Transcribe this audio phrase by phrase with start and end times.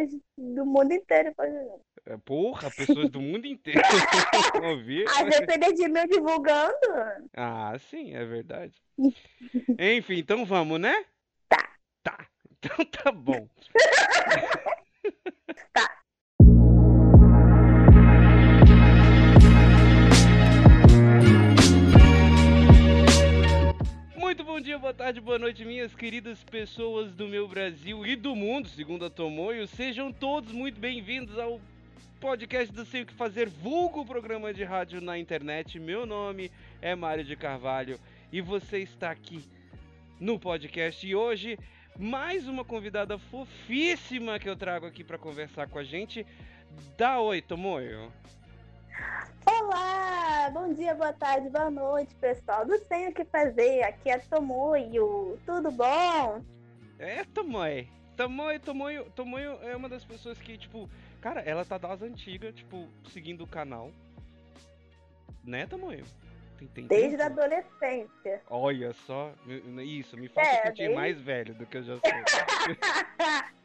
[0.00, 1.80] pessoas do mundo inteiro fazendo.
[2.06, 3.80] É, porra, pessoas do mundo inteiro
[4.62, 5.06] ouvir.
[5.08, 6.74] A depender de mim divulgando.
[7.36, 8.74] Ah, sim, é verdade.
[9.78, 11.04] Enfim, então vamos, né?
[11.48, 11.70] Tá.
[12.02, 12.26] Tá.
[12.58, 13.48] Então tá bom.
[15.72, 15.89] Tá.
[24.80, 29.10] Boa tarde, boa noite, minhas queridas pessoas do meu Brasil e do mundo, segundo a
[29.10, 29.66] Tomoyo.
[29.66, 31.60] Sejam todos muito bem-vindos ao
[32.18, 35.78] podcast do Sei o que Fazer, vulgo programa de rádio na internet.
[35.78, 38.00] Meu nome é Mário de Carvalho
[38.32, 39.44] e você está aqui
[40.18, 41.06] no podcast.
[41.06, 41.58] E hoje,
[41.98, 46.26] mais uma convidada fofíssima que eu trago aqui para conversar com a gente.
[46.96, 48.10] Dá oi, Tomoyo.
[49.46, 52.66] Olá, bom dia, boa tarde, boa noite, pessoal.
[52.66, 53.82] Não sei o que fazer.
[53.82, 55.38] Aqui é Tomoyo.
[55.46, 56.42] Tudo bom?
[56.98, 57.86] É, Tomoyo.
[58.16, 60.88] Tomoyo, Tomoyo, Tomoyo é uma das pessoas que, tipo,
[61.20, 63.90] cara, ela tá das antigas, tipo, seguindo o canal.
[65.42, 66.04] Né, Tomoyo?
[66.74, 67.22] Tem, Desde tempo?
[67.22, 68.42] a adolescência.
[68.50, 69.32] Olha só,
[69.82, 72.00] isso, me faça É, sentir desde- mais velho do que eu já sou.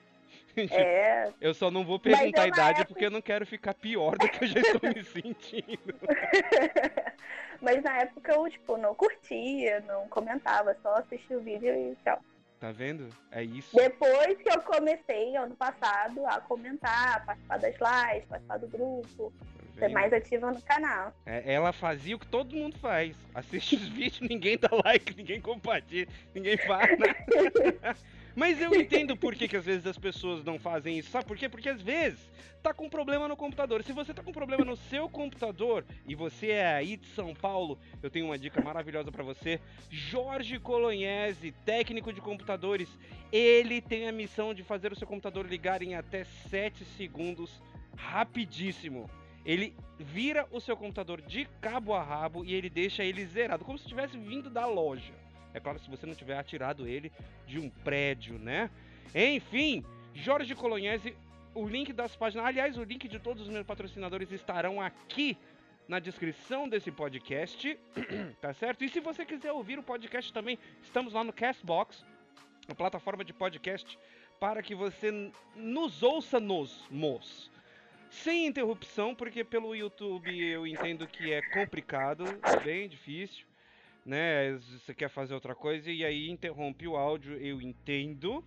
[0.71, 3.45] é, Eu só não vou Mas perguntar a é idade época- porque eu não quero
[3.45, 5.95] ficar pior do que eu já estou me sentindo.
[7.61, 12.19] mas na época eu, tipo, não curtia, não comentava, só assistia o vídeo e tchau.
[12.59, 13.09] Tá vendo?
[13.31, 13.75] É isso.
[13.75, 19.33] Depois que eu comecei, ano passado, a comentar, a participar das lives, participar do grupo,
[19.75, 21.13] tá ser mais ativa no canal.
[21.25, 23.15] É, ela fazia o que todo mundo faz.
[23.35, 27.95] Assiste os vídeos, ninguém dá like, ninguém compartilha, ninguém nada.
[28.35, 31.09] Mas eu entendo por que, que às vezes as pessoas não fazem isso.
[31.09, 31.47] Sabe por quê?
[31.47, 32.19] Porque às vezes
[32.61, 33.81] tá com problema no computador.
[33.83, 37.79] Se você tá com problema no seu computador e você é aí de São Paulo,
[38.03, 39.61] eu tenho uma dica maravilhosa pra você.
[39.89, 42.89] Jorge Colognese, técnico de computadores,
[43.31, 47.61] ele tem a missão de fazer o seu computador ligar em até 7 segundos,
[47.95, 49.09] rapidíssimo.
[49.45, 53.77] Ele vira o seu computador de cabo a rabo e ele deixa ele zerado, como
[53.77, 55.24] se tivesse vindo da loja.
[55.55, 57.09] É claro, se você não tiver atirado ele
[57.47, 58.69] de um prédio, né?
[59.15, 61.15] Enfim, Jorge Colognese,
[61.53, 65.37] o link das páginas, aliás, o link de todos os meus patrocinadores estarão aqui
[65.87, 67.79] na descrição desse podcast,
[68.41, 68.83] tá certo?
[68.83, 72.05] E se você quiser ouvir o podcast também, estamos lá no Castbox,
[72.67, 73.97] a plataforma de podcast,
[74.37, 77.49] para que você nos ouça nos mos.
[78.09, 82.25] Sem interrupção, porque pelo YouTube eu entendo que é complicado,
[82.61, 83.45] bem difícil,
[84.05, 84.53] né?
[84.53, 88.43] Você quer fazer outra coisa e aí interrompe o áudio, eu entendo.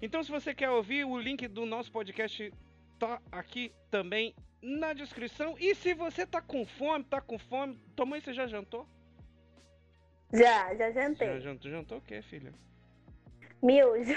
[0.00, 2.52] Então, se você quer ouvir, o link do nosso podcast
[2.98, 5.54] tá aqui também na descrição.
[5.58, 8.86] E se você tá com fome, tá com fome, tua mãe, você já jantou?
[10.32, 11.40] Já, já Já jantei.
[11.40, 12.52] jantou, jantou o quê, filha?
[13.62, 14.14] Miojo.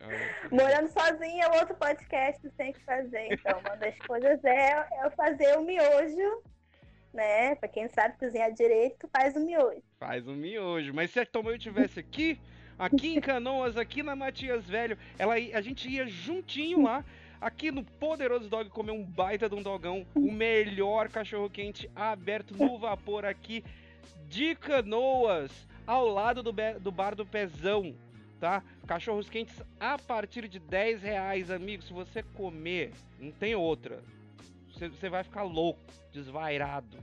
[0.00, 0.08] Ah,
[0.50, 3.28] Morando sozinha é outro podcast que tem que fazer.
[3.32, 6.42] Então, uma das coisas é, é fazer o miojo,
[7.16, 7.54] né?
[7.56, 9.82] Pra quem sabe cozinhar direito, faz o miojo.
[9.98, 10.92] Faz um miojo.
[10.94, 12.38] Mas se a Tomoyo tivesse aqui,
[12.78, 17.04] aqui em Canoas, aqui na Matias Velho, ela, a gente ia juntinho lá,
[17.40, 22.54] aqui no Poderoso Dog, comer um baita de um dogão, o melhor cachorro quente aberto
[22.54, 23.64] no vapor aqui
[24.28, 25.50] de Canoas,
[25.86, 27.94] ao lado do, do bar do Pezão.
[28.38, 28.62] Tá?
[28.86, 31.82] Cachorros quentes a partir de 10 reais, amigo.
[31.82, 34.02] Se você comer, não tem outra.
[34.78, 35.80] Você, vai ficar louco,
[36.12, 36.98] desvairado.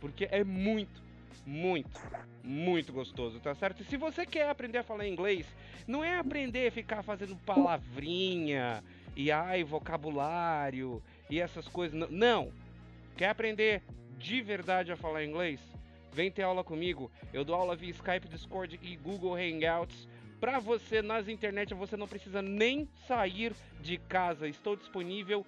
[0.00, 1.00] Porque é muito,
[1.46, 2.00] muito,
[2.42, 3.82] muito gostoso, tá certo?
[3.82, 5.46] E se você quer aprender a falar inglês,
[5.86, 8.82] não é aprender a ficar fazendo palavrinha
[9.14, 11.00] e ai, vocabulário
[11.30, 11.98] e essas coisas.
[11.98, 12.08] Não.
[12.10, 12.52] não.
[13.16, 13.82] Quer aprender
[14.18, 15.60] de verdade a falar inglês?
[16.12, 17.10] Vem ter aula comigo.
[17.32, 20.08] Eu dou aula via Skype, Discord e Google Hangouts.
[20.40, 24.48] Pra você nas internet, você não precisa nem sair de casa.
[24.48, 25.46] Estou disponível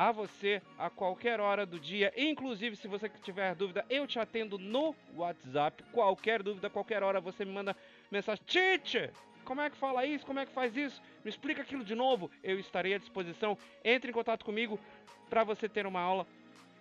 [0.00, 2.10] a você a qualquer hora do dia.
[2.16, 5.84] Inclusive, se você tiver dúvida, eu te atendo no WhatsApp.
[5.92, 7.76] Qualquer dúvida, qualquer hora, você me manda
[8.10, 8.42] mensagem.
[8.46, 9.12] Teacher,
[9.44, 10.24] como é que fala isso?
[10.24, 11.02] Como é que faz isso?
[11.22, 12.30] Me explica aquilo de novo.
[12.42, 13.58] Eu estarei à disposição.
[13.84, 14.80] Entre em contato comigo
[15.28, 16.26] para você ter uma aula.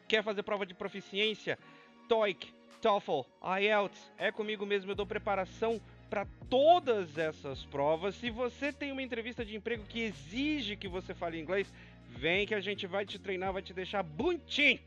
[0.08, 1.60] Quer fazer prova de proficiência?
[2.08, 3.24] TOEIC, TOEFL,
[3.60, 4.14] IELTS.
[4.18, 4.92] É comigo mesmo.
[4.92, 8.16] Eu dou preparação para todas essas provas.
[8.16, 11.72] Se você tem uma entrevista de emprego que exige que você fale inglês,
[12.20, 14.80] vem que a gente vai te treinar, vai te deixar bonitinho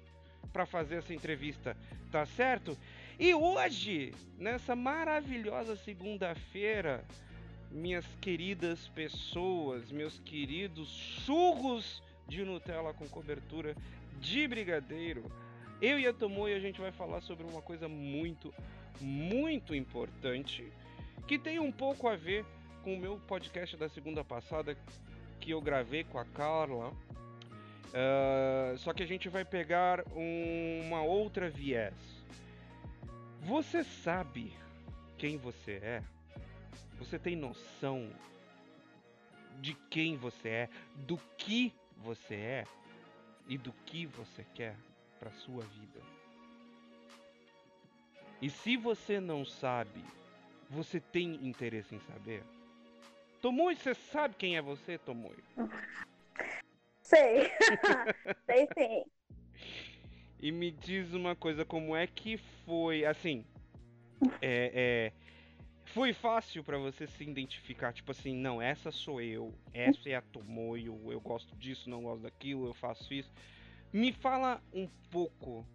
[0.53, 1.75] para fazer essa entrevista,
[2.11, 2.77] tá certo?
[3.19, 7.05] E hoje, nessa maravilhosa segunda-feira,
[7.71, 10.89] minhas queridas pessoas, meus queridos
[11.25, 13.75] churros de Nutella com cobertura
[14.21, 15.25] de brigadeiro,
[15.81, 18.53] eu e a Tomoe a gente vai falar sobre uma coisa muito,
[19.01, 20.71] muito importante
[21.27, 22.45] que tem um pouco a ver
[22.83, 24.77] com o meu podcast da segunda passada
[25.41, 26.93] que eu gravei com a Carla.
[27.93, 31.95] Uh, só que a gente vai pegar um, uma outra viés.
[33.43, 34.53] Você sabe
[35.19, 36.03] quem você é?
[36.99, 38.09] Você tem noção
[39.61, 42.65] de quem você é, do que você é
[43.47, 44.75] e do que você quer
[45.19, 46.01] para sua vida?
[48.41, 50.03] E se você não sabe,
[50.69, 52.43] você tem interesse em saber?
[53.41, 55.37] Tomoe, você sabe quem é você, Tomoe?
[57.15, 57.51] Sei.
[58.47, 59.05] Sei sim.
[60.41, 63.45] E me diz uma coisa, como é que foi, assim,
[64.41, 65.13] é, é
[65.93, 70.23] foi fácil para você se identificar, tipo assim, não, essa sou eu, essa é a
[70.23, 73.31] Tomoyo, eu gosto disso, não gosto daquilo, eu faço isso.
[73.93, 75.67] Me fala um pouco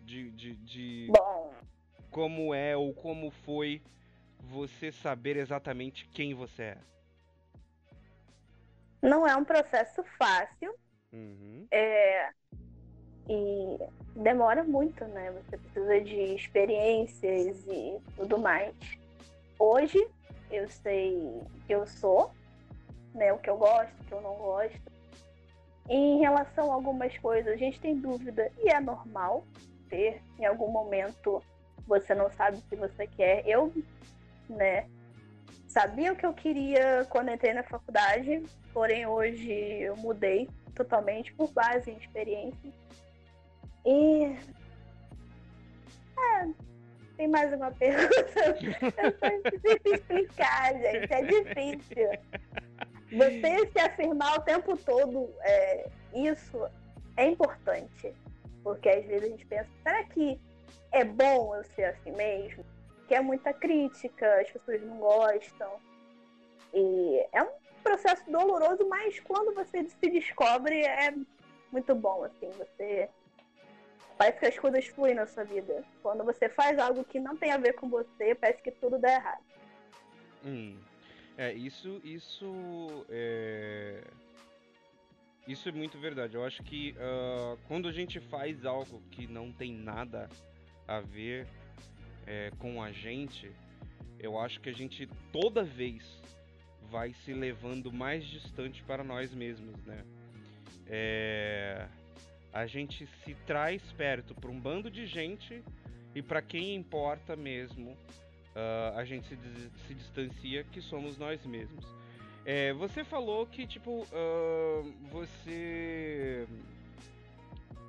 [0.00, 1.08] de, de, de
[2.10, 3.80] como é ou como foi
[4.40, 6.78] você saber exatamente quem você é.
[9.02, 10.74] Não é um processo fácil.
[11.12, 11.66] Uhum.
[11.70, 12.30] É,
[13.28, 13.78] e
[14.16, 15.30] demora muito, né?
[15.32, 18.74] Você precisa de experiências e tudo mais.
[19.58, 19.98] Hoje
[20.50, 22.32] eu sei que eu sou,
[23.14, 23.32] né?
[23.32, 24.80] O que eu gosto, o que eu não gosto.
[25.88, 29.44] E em relação a algumas coisas, a gente tem dúvida e é normal
[29.88, 30.22] ter.
[30.38, 31.42] Em algum momento
[31.86, 33.46] você não sabe o que você quer.
[33.46, 33.72] Eu,
[34.48, 34.86] né?
[35.68, 38.42] Sabia o que eu queria quando entrei na faculdade,
[38.72, 42.72] porém hoje eu mudei totalmente por base em experiência.
[43.84, 44.36] E.
[46.18, 46.48] É,
[47.18, 48.40] tem mais uma pergunta?
[48.40, 51.12] É difícil explicar, gente.
[51.12, 52.08] É difícil.
[53.12, 56.66] Você se afirmar o tempo todo é, isso
[57.16, 58.14] é importante.
[58.62, 60.40] Porque às vezes a gente pensa, será que
[60.92, 62.64] é bom eu ser assim mesmo?
[63.08, 65.72] Que é muita crítica, as pessoas não gostam.
[66.74, 67.50] E é um
[67.82, 71.14] processo doloroso, mas quando você se descobre é
[71.72, 73.08] muito bom, assim, você
[74.16, 75.84] parece que as coisas fluem na sua vida.
[76.02, 79.12] Quando você faz algo que não tem a ver com você, parece que tudo dá
[79.12, 79.44] errado.
[80.44, 80.78] Hum.
[81.36, 84.02] É, isso, isso é...
[85.46, 86.34] Isso é muito verdade.
[86.34, 90.28] Eu acho que uh, quando a gente faz algo que não tem nada
[90.86, 91.46] a ver
[92.28, 93.50] é, com a gente,
[94.20, 96.04] eu acho que a gente toda vez
[96.90, 100.04] vai se levando mais distante para nós mesmos, né?
[100.86, 101.88] É,
[102.52, 105.62] a gente se traz perto para um bando de gente
[106.14, 109.36] e para quem importa mesmo, uh, a gente se,
[109.86, 111.84] se, distancia que somos nós mesmos.
[112.44, 116.46] É, você falou que tipo uh, você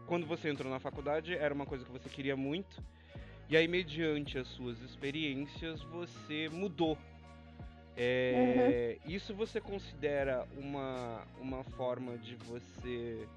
[0.05, 2.81] quando você entrou na faculdade era uma coisa que você queria muito
[3.49, 6.97] e aí mediante as suas experiências você mudou.
[7.97, 9.11] É, uhum.
[9.11, 13.27] Isso você considera uma, uma forma de você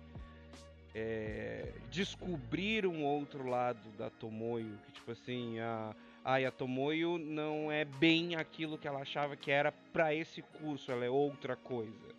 [0.95, 5.95] é, descobrir um outro lado da Tomoyo, que tipo assim, a,
[6.25, 11.05] a Tomoyo não é bem aquilo que ela achava que era para esse curso, ela
[11.05, 12.12] é outra coisa.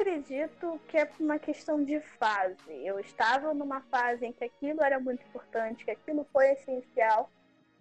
[0.00, 2.72] Acredito que é uma questão de fase.
[2.82, 7.30] Eu estava numa fase em que aquilo era muito importante, que aquilo foi essencial,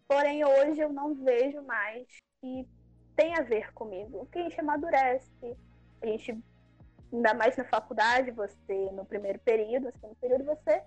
[0.06, 2.06] porém hoje eu não vejo mais
[2.42, 2.68] que
[3.16, 4.28] tem a ver comigo.
[4.34, 5.58] Que a gente amadurece,
[6.02, 6.38] a gente
[7.14, 10.84] ainda mais na faculdade, você no primeiro período, no segundo período, você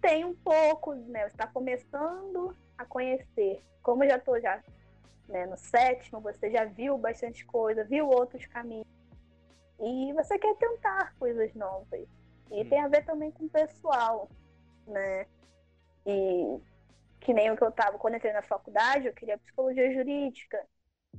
[0.00, 1.22] tem um pouco, né?
[1.22, 3.60] Você está começando a conhecer.
[3.82, 4.62] Como eu já estou já
[5.28, 9.01] né, no sétimo, você já viu bastante coisa, viu outros caminhos.
[9.82, 12.06] E você quer tentar coisas novas.
[12.50, 12.68] E hum.
[12.68, 14.28] tem a ver também com o pessoal,
[14.86, 15.26] né?
[16.06, 16.60] E
[17.20, 20.60] que nem o que eu estava quando eu entrei na faculdade, eu queria psicologia jurídica.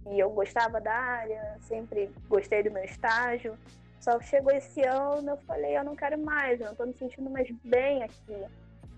[0.07, 3.57] E eu gostava da área, sempre gostei do meu estágio.
[3.99, 6.93] Só que chegou esse ano, eu falei, eu não quero mais, eu não estou me
[6.93, 8.45] sentindo mais bem aqui.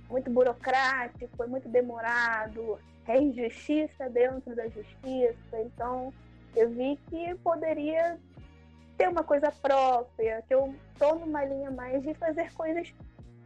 [0.10, 5.60] Muito burocrático, é muito demorado, é injustiça dentro da justiça.
[5.60, 6.12] Então,
[6.56, 8.18] eu vi que poderia
[8.98, 12.94] ter uma coisa própria, que eu estou numa linha mais de fazer coisas,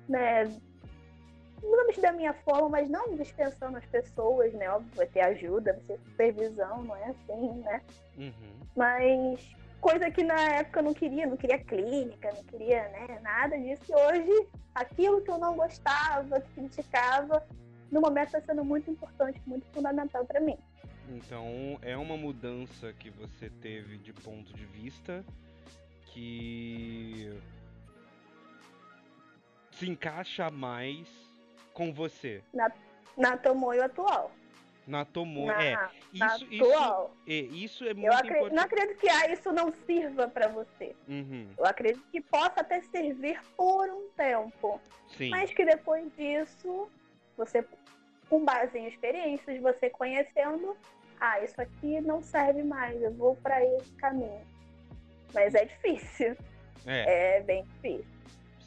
[0.07, 0.45] né,
[1.61, 4.69] vamos da minha forma, mas não dispensando as pessoas, né?
[4.69, 7.81] Óbvio, vai ter ajuda, vai ter supervisão, não é assim, né?
[8.17, 8.59] Uhum.
[8.75, 13.57] Mas coisa que na época eu não queria, não queria clínica, não queria né, nada
[13.57, 13.83] disso.
[13.89, 17.45] E hoje, aquilo que eu não gostava, que criticava,
[17.91, 20.57] no momento está sendo muito importante, muito fundamental para mim.
[21.09, 25.25] Então, é uma mudança que você teve de ponto de vista
[26.13, 27.31] que
[29.71, 31.07] se encaixa mais
[31.73, 32.43] com você.
[32.53, 32.71] Na,
[33.17, 34.31] na Tomoyo atual.
[34.85, 35.49] Na Tomoe.
[35.51, 35.75] É.
[36.13, 37.15] Na Isso, isso, atual.
[37.27, 38.55] é, isso é muito Eu acre- importante.
[38.55, 40.95] não acredito que ah, isso não sirva pra você.
[41.07, 44.79] Uhum, Eu acredito que possa até servir por um tempo.
[45.17, 45.29] sim.
[45.29, 46.89] Mas que depois disso,
[47.37, 47.63] você,
[48.29, 50.75] com base em experiências, você conhecendo,
[51.19, 54.41] ah, isso aqui não serve mais, eu vou pra esse caminho.
[55.33, 56.35] Mas é difícil,
[56.85, 57.37] É.
[57.37, 58.05] é bem difícil.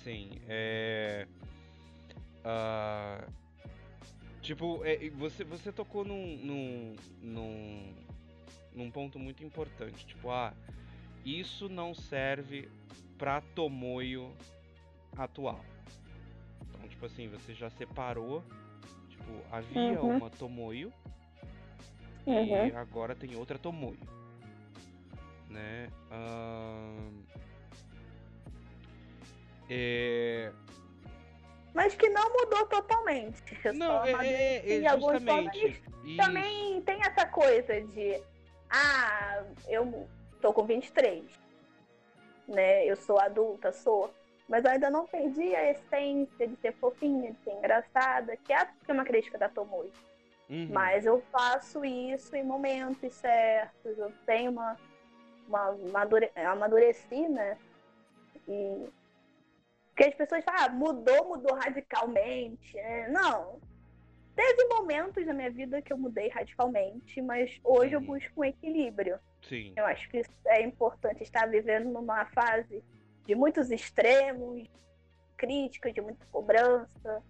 [0.05, 1.27] Sim, é.
[2.45, 3.25] ah,
[4.41, 7.95] tipo, é, você, você tocou num, num, num,
[8.75, 10.05] num ponto muito importante.
[10.07, 10.53] Tipo, ah,
[11.25, 12.69] isso não serve
[13.19, 14.33] pra Tomoyo
[15.17, 15.61] atual.
[16.69, 18.43] Então, tipo assim, você já separou.
[19.09, 20.17] Tipo, havia Uhum.
[20.17, 20.93] uma Tomoyo
[22.27, 22.77] e Uhum.
[22.79, 23.99] agora tem outra Tomoyo.
[25.49, 25.89] Né?
[29.69, 30.51] É,
[31.75, 33.43] Mas que não mudou totalmente.
[33.75, 35.83] Não, é, é, é justamente.
[36.05, 36.17] Isso.
[36.17, 38.21] Também tem essa coisa de,
[38.71, 40.07] ah, eu
[40.41, 41.25] tô com 23,
[42.49, 42.85] né?
[42.87, 44.13] Eu sou adulta, sou.
[44.49, 48.67] Mas eu ainda não perdi a essência de ser fofinha, de ser engraçada, que é
[48.67, 49.91] que é uma crítica da Tomoe.
[50.53, 50.69] Uhum.
[50.71, 54.77] Mas eu faço isso em momentos certos, eu tenho uma,
[55.49, 57.57] uma amadure, amadureci, né?
[58.47, 58.87] E
[59.89, 62.79] porque as pessoas falam, ah, mudou, mudou radicalmente.
[62.79, 63.61] É, não.
[64.35, 68.07] Teve momentos na minha vida que eu mudei radicalmente, mas hoje eu Uhum.
[68.07, 69.19] busco um equilíbrio.
[69.43, 72.83] Sim, Eu acho que isso é importante estar vivendo numa fase
[73.27, 74.67] de muitos extremos,
[75.37, 77.23] crítica, de muita cobrança.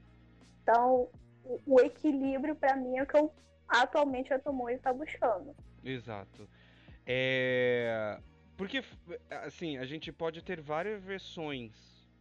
[0.62, 1.09] Então,
[1.45, 3.33] o, o equilíbrio para mim é o que eu
[3.69, 5.55] atualmente a Tomoe está buscando.
[5.85, 6.49] exato.
[7.07, 8.19] É.
[8.57, 8.83] Porque,
[9.31, 11.73] assim, a gente pode ter várias versões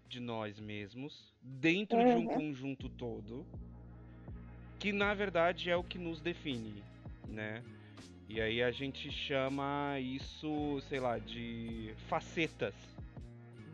[0.08, 2.28] de nós mesmos dentro de um Uhum.
[2.28, 3.46] conjunto todo,
[4.80, 6.84] que na verdade é o que nos define,
[7.28, 7.62] né?
[8.28, 12.74] E aí a gente chama isso, sei lá, de facetas,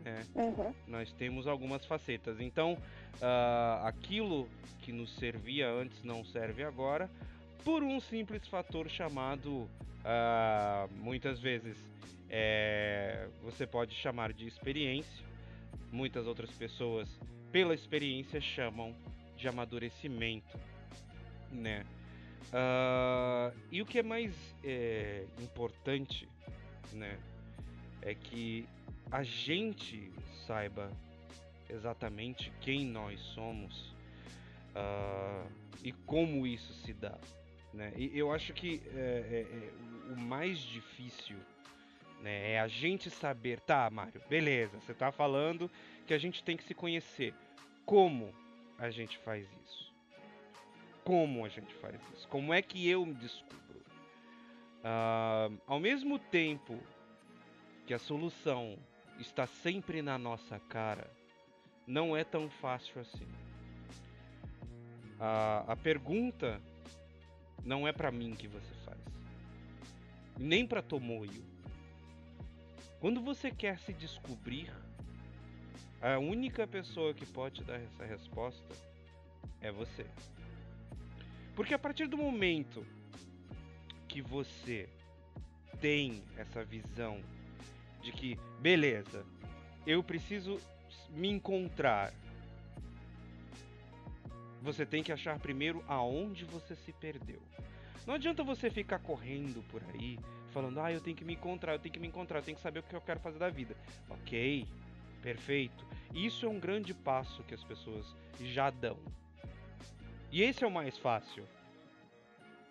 [0.04, 0.26] né?
[0.34, 0.74] Uhum.
[0.86, 2.40] Nós temos algumas facetas.
[2.40, 2.76] Então,
[3.20, 4.48] ah, aquilo
[4.82, 7.10] que nos servia antes não serve agora,
[7.64, 9.68] por um simples fator chamado,
[10.04, 11.76] ah, muitas vezes,
[12.30, 15.26] é, você pode chamar de experiência.
[15.90, 17.08] Muitas outras pessoas,
[17.50, 18.94] pela experiência, chamam
[19.36, 20.58] de amadurecimento,
[21.50, 21.84] né?
[22.52, 24.34] Ah, e o que é mais
[24.64, 26.28] é, importante,
[26.92, 27.18] né,
[28.02, 28.66] é que
[29.10, 30.10] a gente
[30.46, 30.90] saiba
[31.68, 33.94] exatamente quem nós somos
[34.74, 35.46] ah,
[35.82, 37.18] e como isso se dá.
[37.72, 37.92] Né?
[37.96, 41.36] E eu acho que é, é, é, o- mais difícil
[42.22, 45.70] né, é a gente saber, tá, Mário, beleza, você tá falando
[46.06, 47.34] que a gente tem que se conhecer.
[47.84, 48.32] Como
[48.78, 49.92] a gente faz isso?
[51.04, 52.26] Como a gente faz isso?
[52.28, 53.58] Como é que eu me descubro?
[54.82, 56.78] Ah, ao mesmo tempo
[57.86, 58.78] que a solução
[59.18, 61.10] está sempre na nossa cara,
[61.88, 63.26] não é tão fácil assim.
[65.18, 66.60] A, a pergunta
[67.64, 68.98] não é pra mim que você faz,
[70.38, 71.42] nem pra Tomoyo.
[73.00, 74.70] Quando você quer se descobrir,
[76.00, 78.74] a única pessoa que pode dar essa resposta
[79.60, 80.06] é você.
[81.56, 82.86] Porque a partir do momento
[84.06, 84.88] que você
[85.80, 87.20] tem essa visão
[88.02, 89.24] de que, beleza,
[89.86, 90.60] eu preciso
[91.10, 92.12] me encontrar.
[94.62, 97.40] Você tem que achar primeiro aonde você se perdeu.
[98.06, 100.18] Não adianta você ficar correndo por aí,
[100.52, 102.62] falando, ah, eu tenho que me encontrar, eu tenho que me encontrar, eu tenho que
[102.62, 103.76] saber o que eu quero fazer da vida.
[104.08, 104.66] Ok,
[105.22, 105.86] perfeito.
[106.14, 108.06] Isso é um grande passo que as pessoas
[108.40, 108.98] já dão.
[110.32, 111.44] E esse é o mais fácil.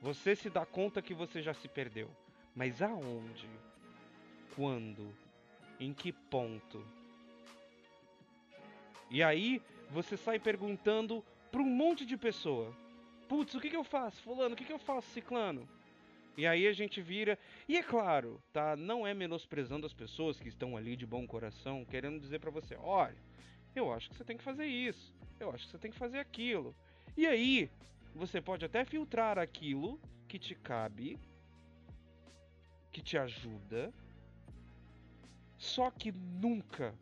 [0.01, 2.09] Você se dá conta que você já se perdeu.
[2.55, 3.49] Mas aonde?
[4.55, 5.13] Quando?
[5.79, 6.83] Em que ponto?
[9.09, 12.75] E aí você sai perguntando para um monte de pessoa.
[13.27, 14.21] Putz, o que, que eu faço?
[14.21, 15.09] Fulano, o que, que eu faço?
[15.09, 15.67] Ciclano.
[16.37, 17.37] E aí a gente vira.
[17.67, 18.75] E é claro, tá?
[18.75, 22.75] Não é menosprezando as pessoas que estão ali de bom coração, querendo dizer para você:
[22.75, 23.17] olha,
[23.75, 26.19] eu acho que você tem que fazer isso, eu acho que você tem que fazer
[26.19, 26.75] aquilo.
[27.17, 27.69] E aí,
[28.13, 31.17] você pode até filtrar aquilo que te cabe,
[32.91, 33.91] que te ajuda,
[35.57, 36.93] só que nunca,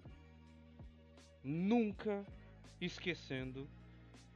[1.45, 2.25] nunca
[2.81, 3.69] esquecendo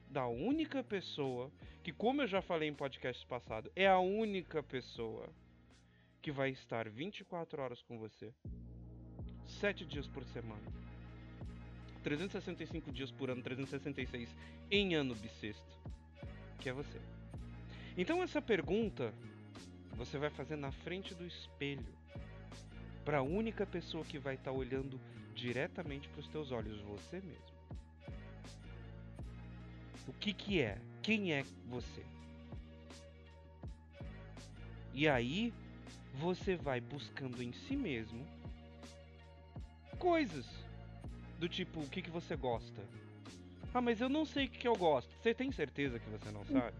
[0.09, 1.51] da única pessoa
[1.83, 5.27] que, como eu já falei em podcast passado, é a única pessoa
[6.21, 8.31] que vai estar 24 horas com você,
[9.59, 10.61] 7 dias por semana,
[12.03, 14.29] 365 dias por ano, 366
[14.69, 15.79] em ano bissexto,
[16.59, 16.99] que é você.
[17.97, 19.13] Então essa pergunta
[19.95, 21.97] você vai fazer na frente do espelho
[23.03, 24.99] para a única pessoa que vai estar tá olhando
[25.39, 27.59] diretamente para os teus olhos, você mesmo.
[30.07, 30.77] O que que é?
[31.01, 32.05] Quem é você?
[34.93, 35.53] E aí
[36.15, 38.25] você vai buscando em si mesmo
[39.97, 40.45] coisas
[41.39, 42.81] do tipo o que que você gosta.
[43.73, 45.09] Ah, mas eu não sei o que, que eu gosto.
[45.21, 46.75] Você tem certeza que você não sabe?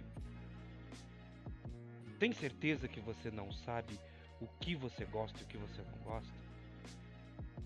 [2.17, 3.97] Tem certeza que você não sabe
[4.41, 6.48] o que você gosta e o que você não gosta?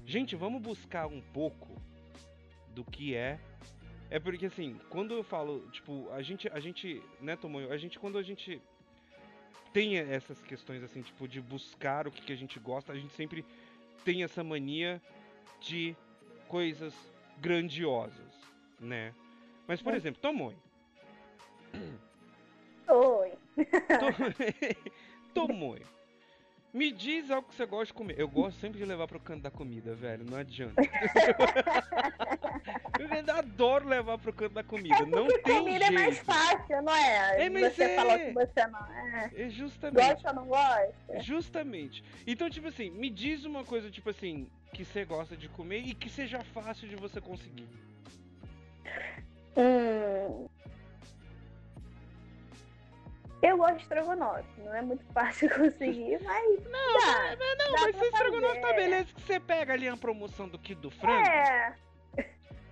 [0.05, 1.81] Gente, vamos buscar um pouco
[2.69, 3.39] do que é.
[4.10, 7.98] É porque assim, quando eu falo, tipo, a gente, a gente, né, Tomoyo, a gente
[7.98, 8.62] quando a gente
[9.74, 13.13] tem essas questões assim, tipo, de buscar o que, que a gente gosta, a gente
[13.13, 13.43] sempre
[14.05, 15.01] tem essa mania
[15.60, 15.95] de
[16.48, 16.93] coisas
[17.39, 18.33] grandiosas,
[18.79, 19.13] né?
[19.67, 20.57] Mas, por exemplo, Tomoyo.
[22.88, 23.31] Oi.
[25.33, 25.88] Tomoyo.
[26.74, 28.20] Me diz algo que você gosta de comer.
[28.20, 30.25] Eu gosto sempre de levar pro canto da comida, velho.
[30.25, 30.82] Não adianta.
[33.00, 35.03] eu ainda adoro levar pro canto da comida.
[35.03, 35.86] É não tem comida jeito.
[35.86, 37.46] é mais fácil, não é?
[37.46, 37.96] É, mas você é...
[37.96, 39.32] falou que você não é.
[39.36, 40.03] É justamente.
[40.03, 41.20] Gosta ou não gosta?
[41.20, 42.03] Justamente.
[42.25, 45.94] Então, tipo assim, me diz uma coisa, tipo assim, que você gosta de comer e
[45.94, 47.68] que seja fácil de você conseguir.
[49.56, 50.48] Hum,
[53.44, 56.64] eu gosto de estrogonofe, não é muito fácil conseguir, mas.
[56.64, 58.76] Não, dá, mas, não, mas esse estrogonofe tá fazer.
[58.76, 61.76] beleza que você pega ali a promoção do kit do frango, É,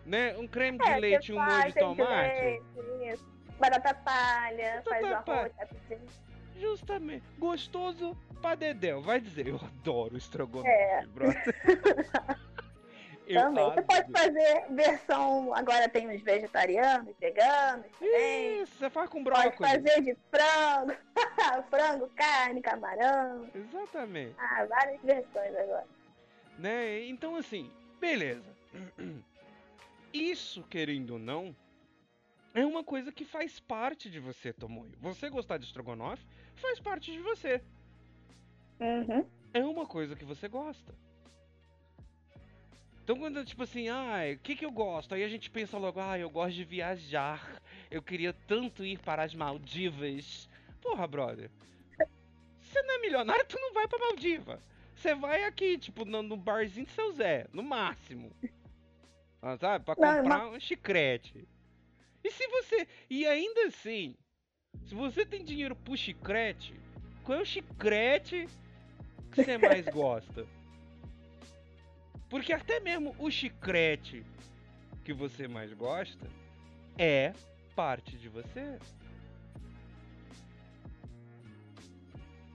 [0.06, 0.36] né?
[0.38, 2.42] Um creme de é, leite e um molho de tomate.
[2.42, 2.64] leite,
[3.14, 3.32] isso.
[3.60, 6.10] Batata palha, Batata faz o arroz, rapidinho.
[6.60, 7.24] Justamente.
[7.38, 9.02] Gostoso pra dedéu.
[9.02, 11.06] Vai dizer, eu adoro estrogonofe, É.
[11.08, 11.56] brother.
[13.28, 13.64] Eu Também.
[13.66, 15.54] Você pode fazer versão.
[15.54, 18.62] Agora tem os vegetarianos, veganos também.
[18.62, 19.72] Isso, você faz com Pode brócolis.
[19.72, 20.94] fazer de frango,
[21.70, 23.50] frango, carne, camarão.
[23.54, 24.36] Exatamente.
[24.38, 25.88] Ah, várias versões agora.
[26.58, 27.06] Né?
[27.08, 28.50] Então, assim, beleza.
[30.14, 31.56] Isso, querendo ou não,
[32.54, 34.92] é uma coisa que faz parte de você, Tomoyo.
[35.00, 37.62] Você gostar de estrogonofe faz parte de você.
[38.80, 39.26] Uhum.
[39.54, 40.94] É uma coisa que você gosta.
[43.04, 45.16] Então, quando, tipo assim, ah, o que que eu gosto?
[45.16, 47.62] Aí a gente pensa logo, ah, eu gosto de viajar.
[47.90, 50.48] Eu queria tanto ir para as Maldivas.
[50.82, 51.50] Porra, brother.
[52.60, 54.62] Você não é milionário, tu não vai pra Maldiva.
[54.96, 58.32] Você vai aqui, tipo, no, no barzinho de seu Zé, no máximo.
[59.42, 59.84] Ah, sabe?
[59.84, 61.48] Pra Não, é comprar um chiclete.
[62.24, 62.88] E se você.
[63.10, 64.16] E ainda assim,
[64.86, 66.80] se você tem dinheiro pro chiclete,
[67.24, 68.48] qual é o chiclete
[69.32, 70.46] que você mais gosta?
[72.32, 74.26] Porque até mesmo o chiclete
[75.04, 76.26] que você mais gosta
[76.98, 77.34] é
[77.76, 78.80] parte de você.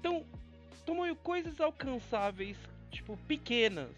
[0.01, 0.25] Então,
[0.87, 2.57] Tomoyo, coisas alcançáveis,
[2.91, 3.95] tipo, pequenas,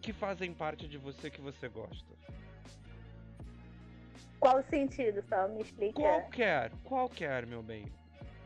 [0.00, 2.14] que fazem parte de você que você gosta.
[4.38, 5.94] Qual o sentido, só me explica?
[5.94, 7.84] Qualquer, qualquer, meu bem.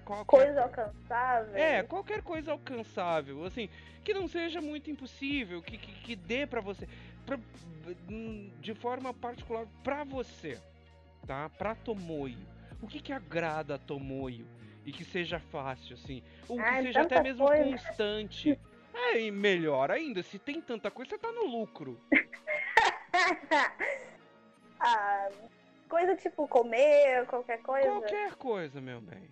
[0.05, 1.57] Qualquer Coisa alcançável?
[1.57, 3.69] É, qualquer coisa alcançável, assim,
[4.05, 6.87] que não seja muito impossível, que, que, que dê pra você,
[7.25, 7.39] pra-
[8.61, 10.61] de forma particular pra você,
[11.27, 11.49] tá?
[11.49, 12.39] Pra Tomoyo.
[12.83, 14.47] O que que agrada a Tomoyo
[14.85, 17.65] e que seja fácil, assim, ou que Ai, seja até mesmo coisa.
[17.65, 18.59] constante.
[18.97, 21.99] É, e melhor ainda, se tem tanta coisa, você tá no lucro.
[24.79, 25.29] ah,
[25.89, 27.89] coisa tipo comer, qualquer coisa.
[27.89, 29.29] Qualquer coisa, meu bem.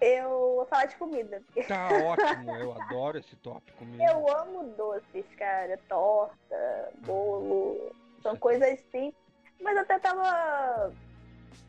[0.00, 1.42] Eu vou falar de comida.
[1.66, 4.02] Tá ótimo, eu adoro esse tópico mesmo.
[4.02, 5.78] Eu amo doces, cara.
[5.88, 7.92] Torta, bolo.
[8.22, 9.12] São Isso coisas assim.
[9.60, 10.92] Mas eu até tava.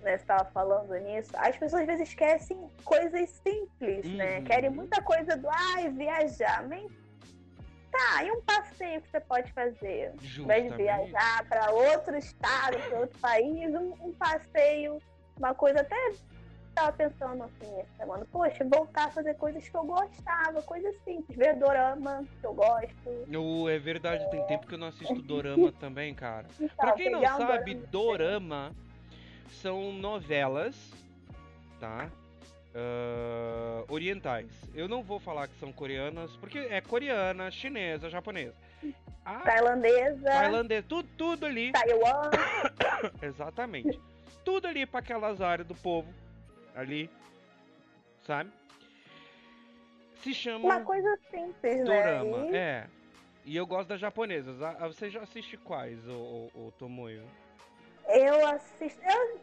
[0.01, 1.31] Né, você tava falando nisso.
[1.35, 4.39] As pessoas às vezes esquecem coisas simples, né?
[4.39, 4.43] Uhum.
[4.43, 6.67] Querem muita coisa do ai, viajar.
[6.67, 6.91] Mas
[7.89, 10.07] tá, e um passeio que você pode fazer?
[10.09, 10.75] Ao invés de Justamente.
[10.75, 15.01] viajar para outro estado, para outro país, um, um passeio,
[15.37, 15.95] uma coisa até
[16.77, 21.35] tava pensando assim essa semana, poxa, voltar a fazer coisas que eu gostava, coisas simples,
[21.35, 23.69] ver dorama, que eu gosto.
[23.71, 26.45] É verdade, tem tempo que eu não assisto dorama também, cara.
[26.55, 28.75] Pra Então, quem não pegar um sabe, dorama dorama
[29.61, 30.75] são novelas,
[31.79, 32.11] tá?
[32.75, 34.51] Ah, orientais.
[34.75, 38.53] Eu não vou falar que são coreanas, porque é coreana, chinesa, japonesa.
[39.25, 41.71] A tailandesa, tailandesa, tudo, tudo ali.
[41.71, 42.29] Taiwan,
[43.19, 43.99] Exatamente.
[44.45, 46.07] Tudo ali pra aquelas áreas do povo.
[46.77, 47.09] Ali.
[48.25, 48.51] Sabe?
[50.21, 52.45] Se chama uma coisa simples, dorama.
[52.45, 52.57] né?
[52.57, 52.87] É.
[53.45, 54.61] E eu gosto das japonesas.
[54.61, 57.23] Ah, ah, Você já assiste quais, o, o, Tomoyo?
[58.07, 59.01] Eu assisto.
[59.03, 59.39] Eu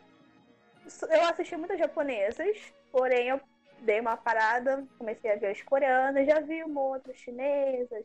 [1.11, 3.41] eu assisti muitas japonesas, porém eu
[3.81, 8.03] dei uma parada, comecei a ver as coreanas, já vi uma outra chinesa,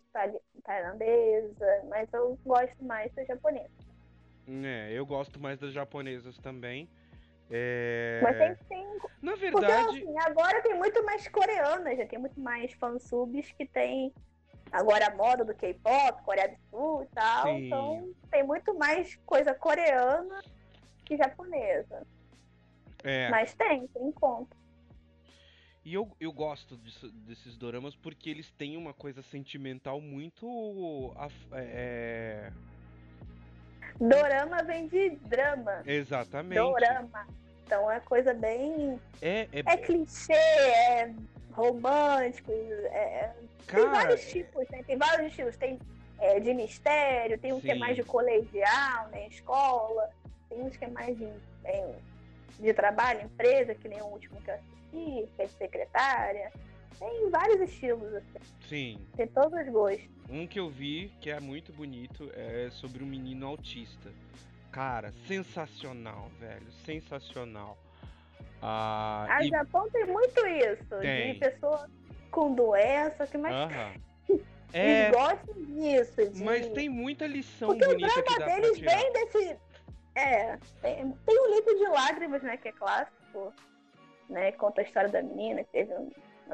[0.64, 3.72] tailandesa, mas eu gosto mais das japonesas.
[4.48, 6.90] É, eu gosto mais das japonesas também.
[7.50, 8.20] É...
[8.22, 9.00] Mas tem sim.
[9.22, 9.86] Na verdade.
[9.86, 14.14] Porque, assim, agora tem muito mais coreanas, já tem muito mais fansubs que tem
[14.72, 17.46] agora a moda do K-pop, Coreia do Sul e tal.
[17.46, 17.66] Sim.
[17.66, 20.42] Então tem muito mais coisa coreana
[21.06, 22.06] que japonesa.
[23.04, 23.30] É.
[23.30, 24.56] Mas tem, tem conta.
[25.84, 31.16] E eu, eu gosto disso, desses doramas porque eles têm uma coisa sentimental muito.
[31.52, 32.52] É...
[34.00, 35.82] Dorama vem de drama.
[35.86, 36.56] Exatamente.
[36.56, 37.28] Dorama.
[37.66, 39.00] Então é coisa bem.
[39.22, 39.60] É, é...
[39.66, 41.14] é clichê, é
[41.52, 42.52] romântico.
[42.52, 43.32] É...
[43.68, 43.84] Cara...
[43.84, 44.84] Tem vários tipos, né?
[44.88, 45.58] Tem vários estilos.
[45.58, 45.78] Tem
[46.20, 47.62] é, de mistério, tem um Sim.
[47.62, 49.28] que é mais de colegial, né?
[49.28, 50.10] Escola.
[50.50, 51.30] Tem uns que é mais de,
[52.60, 56.52] de trabalho, empresa, que nem o último que eu assisti, que é de secretária.
[57.00, 58.40] Tem vários estilos, assim.
[58.68, 59.08] Sim.
[59.16, 60.10] Tem todos os gostos.
[60.30, 64.12] Um que eu vi que é muito bonito é sobre um menino autista.
[64.72, 66.72] Cara, sensacional, velho.
[66.86, 67.78] Sensacional.
[68.62, 69.50] Ah, a e...
[69.50, 71.00] Japão tem muito isso.
[71.02, 71.34] Tem.
[71.34, 71.90] De pessoa
[72.30, 73.56] com doença, que mais.
[73.56, 73.74] Uh
[74.36, 74.42] -huh.
[74.74, 75.10] É...
[75.12, 76.30] Gostam disso.
[76.30, 76.44] De...
[76.44, 79.58] Mas tem muita lição Porque bonita o drama deles vem desse.
[80.16, 83.54] É, tem, tem um livro de lágrimas, né, que é clássico,
[84.30, 85.94] né, conta a história da menina que teve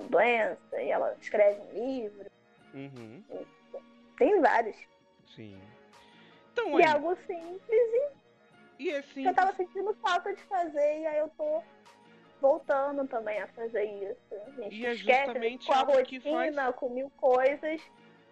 [0.02, 2.32] doença e ela escreve um livro.
[2.74, 3.24] Uhum.
[4.18, 4.78] Tem vários.
[5.36, 5.60] Sim.
[6.52, 8.12] Então, e é algo simples
[8.80, 9.26] e, é simples.
[9.26, 11.62] eu tava sentindo falta de fazer e aí eu tô
[12.42, 14.36] voltando também a fazer isso.
[14.48, 16.76] A gente e é justamente com a rotina, faz...
[16.76, 17.82] com mil coisas.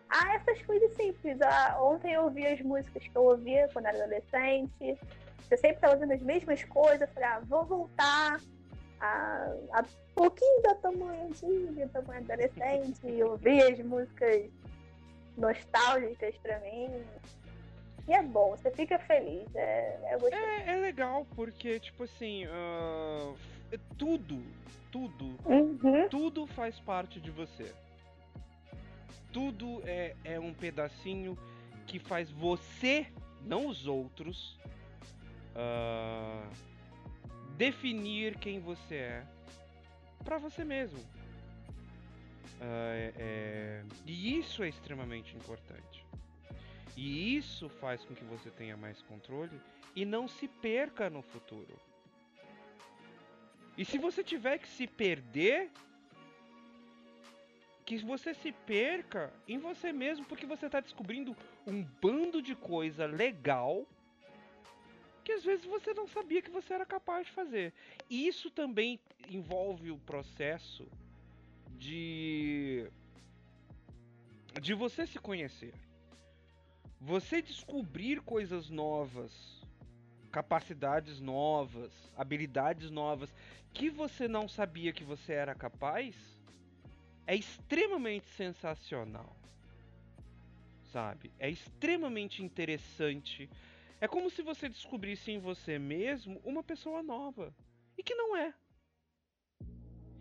[0.10, 1.42] Ah, essas coisas simples.
[1.42, 4.98] Ah, ontem eu ouvi as músicas que eu ouvia quando era adolescente.
[5.50, 7.02] Eu sempre estava ouvindo as mesmas coisas.
[7.02, 8.40] Eu falei, ah, vou voltar
[9.00, 9.84] a, a
[10.16, 14.50] pouquinho da tamanho antiga, tamanho adolescente, ouvir as músicas
[15.38, 16.90] nostálgicas pra mim.
[18.08, 19.48] E é bom, você fica feliz.
[19.56, 23.36] É, é, é, é legal, porque, tipo assim, uh,
[23.98, 24.44] tudo,
[24.92, 26.10] tudo, uhum.
[26.10, 27.72] tudo faz parte de você.
[29.32, 31.38] Tudo é, é um pedacinho
[31.88, 33.08] que faz você,
[33.42, 34.60] não os outros,
[35.56, 36.73] uh,
[37.58, 39.24] definir quem você é
[40.24, 41.00] para você mesmo.
[42.60, 46.06] Uh, é, e isso é extremamente importante.
[46.96, 49.60] E isso faz com que você tenha mais controle
[49.96, 51.80] e não se perca no futuro.
[53.78, 55.72] E se você tiver que se perder,
[57.86, 61.36] que você se perca em você mesmo, porque você está descobrindo
[61.66, 63.86] um bando de coisa legal
[65.24, 67.74] que às vezes você não sabia que você era capaz de fazer.
[68.10, 70.88] E isso também envolve o processo
[71.78, 72.88] de
[74.62, 75.74] de você se conhecer.
[77.02, 79.32] Você descobrir coisas novas,
[80.32, 83.34] capacidades novas, habilidades novas
[83.74, 86.16] que você não sabia que você era capaz,
[87.26, 89.36] é extremamente sensacional.
[90.92, 91.32] Sabe?
[91.40, 93.50] É extremamente interessante
[94.04, 97.56] é como se você descobrisse em você mesmo uma pessoa nova.
[97.98, 98.54] E que não é.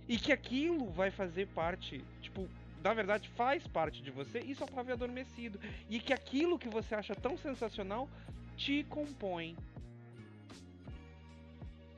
[0.06, 2.48] E que aquilo vai fazer parte, tipo,
[2.80, 5.58] na verdade faz parte de você e só estava adormecido.
[5.90, 8.08] E que aquilo que você acha tão sensacional
[8.56, 9.56] te compõe.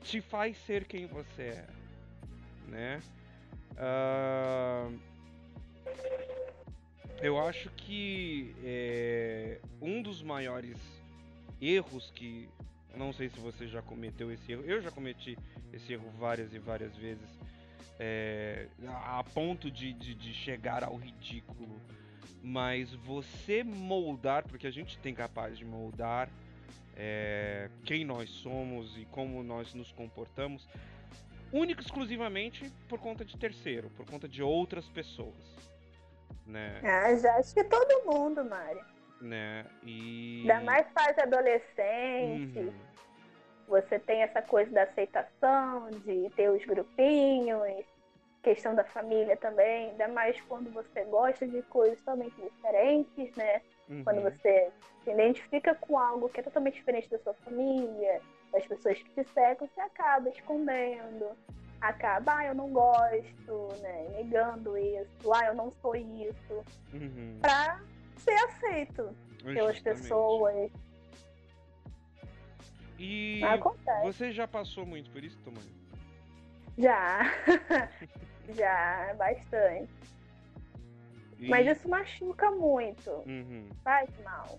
[0.00, 1.66] Te faz ser quem você é.
[2.66, 3.02] Né?
[3.72, 4.98] Uh...
[7.20, 11.03] Eu acho que é, um dos maiores
[11.66, 12.48] erros que
[12.96, 14.62] não sei se você já cometeu esse erro.
[14.64, 15.36] Eu já cometi
[15.72, 17.28] esse erro várias e várias vezes.
[17.98, 21.80] É, a ponto de, de, de, chegar ao ridículo.
[22.42, 26.28] Mas você moldar, porque a gente tem capaz de moldar
[26.94, 30.68] é, quem nós somos e como nós nos comportamos,
[31.50, 35.34] único exclusivamente por conta de terceiro, por conta de outras pessoas.
[36.46, 36.80] Né?
[36.82, 38.93] Ah, já acho que todo mundo, Mário
[39.24, 39.66] né?
[39.82, 40.40] E.
[40.42, 42.58] Ainda mais fase adolescente.
[42.58, 42.72] Uhum.
[43.66, 47.84] Você tem essa coisa da aceitação, de ter os grupinhos,
[48.42, 53.62] questão da família também, ainda mais quando você gosta de coisas totalmente diferentes, né?
[53.88, 54.04] Uhum.
[54.04, 54.70] Quando você
[55.02, 58.20] se identifica com algo que é totalmente diferente da sua família,
[58.52, 61.30] das pessoas que te cercam, você acaba escondendo,
[61.80, 64.08] acaba, ah, eu não gosto, né?
[64.16, 66.64] Negando isso, ah, eu não sou isso.
[66.92, 67.38] Uhum.
[67.40, 67.80] Pra
[68.16, 70.70] ser aceito pelas pessoas.
[72.98, 74.02] E Acontece.
[74.02, 75.72] você já passou muito por isso, Tomani?
[76.78, 77.22] Já.
[78.54, 79.90] Já, bastante.
[81.38, 81.48] E...
[81.48, 83.10] Mas isso machuca muito.
[83.26, 83.68] Uhum.
[83.82, 84.58] Faz mal.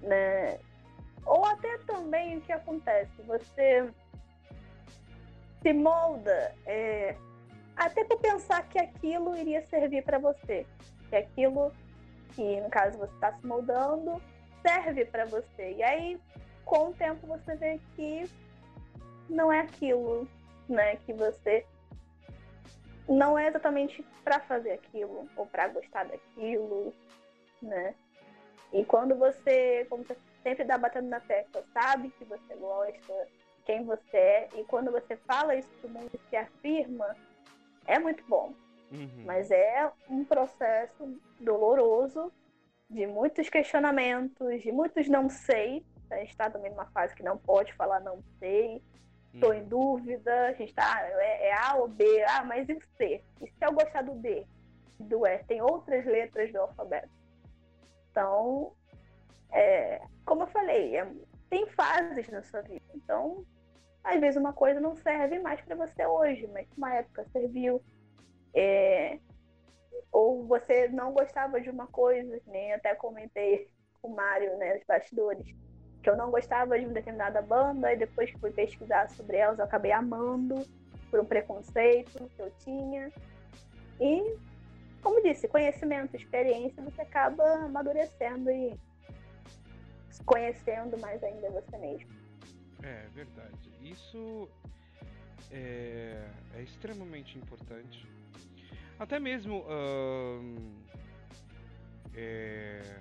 [0.00, 0.58] Né?
[1.26, 3.22] Ou até também o que acontece?
[3.22, 3.90] Você
[5.62, 7.16] se molda é,
[7.74, 10.66] até por pensar que aquilo iria servir para você.
[11.08, 11.72] Que aquilo
[12.34, 14.20] que, no caso, você está se moldando,
[14.62, 15.72] serve para você.
[15.72, 16.20] E aí,
[16.64, 18.28] com o tempo, você vê que
[19.28, 20.28] não é aquilo
[20.68, 21.66] né, que você
[23.08, 26.92] não é exatamente para fazer aquilo ou para gostar daquilo,
[27.60, 27.94] né?
[28.72, 33.28] E quando você, como você sempre dá batendo na tecla, sabe que você gosta,
[33.66, 37.14] quem você é, e quando você fala isso pro mundo se afirma,
[37.86, 38.54] é muito bom.
[38.94, 39.24] Uhum.
[39.24, 42.32] Mas é um processo doloroso,
[42.88, 45.84] de muitos questionamentos, de muitos não sei.
[46.10, 48.82] A gente está também numa fase que não pode falar não sei,
[49.32, 49.56] estou Uhum.
[49.56, 53.24] em dúvida, a gente tá, é, é A ou B, ah, mas e o C?
[53.42, 54.46] E se eu gostar do D,
[55.00, 55.38] do E?
[55.44, 57.08] Tem outras letras do alfabeto.
[58.10, 58.72] Então,
[59.50, 61.10] é, como eu falei, é-
[61.50, 62.84] tem fases na sua vida.
[62.94, 63.44] Então,
[64.04, 67.82] às vezes uma coisa não serve mais para você hoje, mas uma época serviu.
[68.54, 69.18] É,
[70.12, 73.68] ou você não gostava de uma coisa, nem até comentei
[74.00, 75.46] com o Mário, né, os bastidores,
[76.02, 79.58] que eu não gostava de uma determinada banda e depois que fui pesquisar sobre elas
[79.58, 80.64] eu acabei amando
[81.10, 83.10] por um preconceito que eu tinha.
[84.00, 84.36] E,
[85.02, 88.78] como disse, conhecimento, experiência, você acaba amadurecendo e
[90.10, 92.10] se conhecendo mais ainda você mesmo.
[92.82, 93.70] É verdade.
[93.80, 94.48] Isso
[95.50, 98.06] é, é extremamente importante.
[98.98, 99.64] Até mesmo
[102.14, 103.00] é,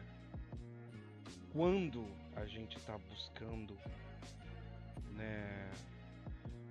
[1.51, 3.77] quando a gente está buscando,
[5.15, 5.69] né?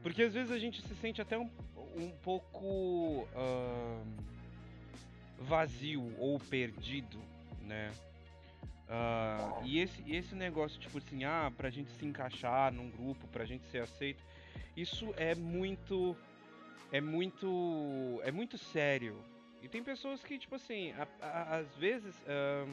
[0.02, 1.48] Porque às vezes a gente se sente até um,
[1.96, 3.28] um pouco
[5.38, 7.18] vazio ou perdido,
[7.60, 7.92] né?
[8.94, 13.44] Ah, e esse, esse negócio, tipo assim, ah, pra gente se encaixar num grupo, pra
[13.44, 14.22] gente ser aceito,
[14.76, 16.16] isso é muito.
[16.92, 18.20] É muito.
[18.22, 19.16] É muito sério.
[19.62, 22.14] E tem pessoas que, tipo assim, a- a- às vezes.
[22.28, 22.68] ahn,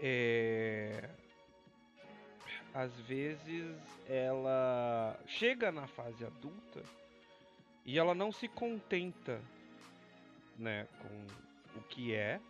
[0.00, 1.08] é,
[2.72, 3.76] às vezes
[4.08, 6.82] ela chega na fase adulta
[7.84, 9.40] e ela não se contenta,
[10.56, 12.40] né, com o que é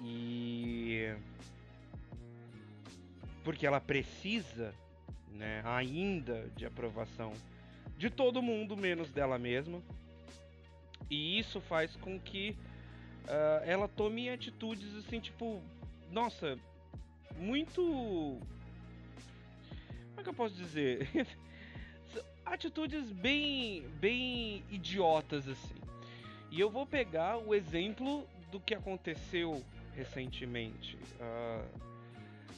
[0.00, 1.14] e
[3.44, 4.74] porque ela precisa,
[5.30, 7.32] né, ainda de aprovação
[8.02, 9.80] de todo mundo menos dela mesma.
[11.08, 12.56] E isso faz com que
[13.28, 15.62] ah, ela tome atitudes assim, tipo,
[16.10, 16.58] nossa,
[17.36, 17.80] muito
[20.08, 21.08] como é que eu posso dizer?
[22.44, 25.76] Atitudes bem bem idiotas assim.
[26.50, 30.98] E eu vou pegar o exemplo do que aconteceu recentemente.
[31.20, 31.64] ah,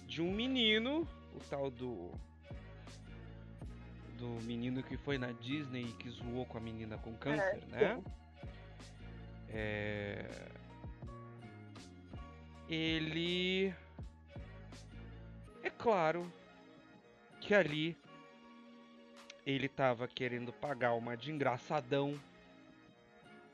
[0.09, 2.11] de um menino, o tal do.
[4.25, 7.77] Do menino que foi na Disney e que zoou com a menina com câncer, Ah,
[7.77, 8.03] né?
[9.51, 10.49] É...
[12.67, 13.75] Ele.
[15.63, 16.33] É claro
[17.39, 17.95] que ali
[19.45, 22.19] ele tava querendo pagar uma de engraçadão,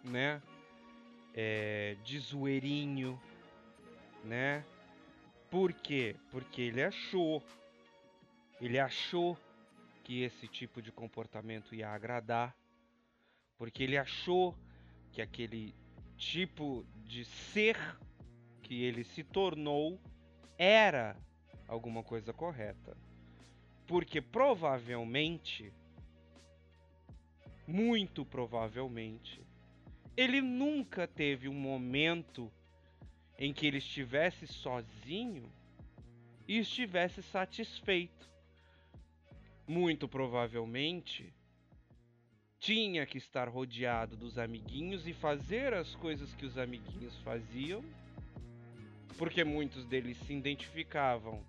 [0.04, 0.40] né?
[1.34, 3.20] É, de zoeirinho,
[4.22, 4.64] né?
[5.50, 6.14] Por quê?
[6.30, 7.42] Porque ele achou,
[8.60, 9.36] ele achou
[10.10, 12.52] que esse tipo de comportamento ia agradar,
[13.56, 14.58] porque ele achou
[15.12, 15.72] que aquele
[16.16, 17.76] tipo de ser
[18.60, 20.00] que ele se tornou
[20.58, 21.16] era
[21.68, 22.96] alguma coisa correta.
[23.86, 25.72] Porque provavelmente,
[27.64, 29.40] muito provavelmente,
[30.16, 32.50] ele nunca teve um momento
[33.38, 35.48] em que ele estivesse sozinho
[36.48, 38.29] e estivesse satisfeito.
[39.70, 41.32] Muito provavelmente,
[42.58, 47.80] tinha que estar rodeado dos amiguinhos e fazer as coisas que os amiguinhos faziam,
[49.16, 51.40] porque muitos deles se identificavam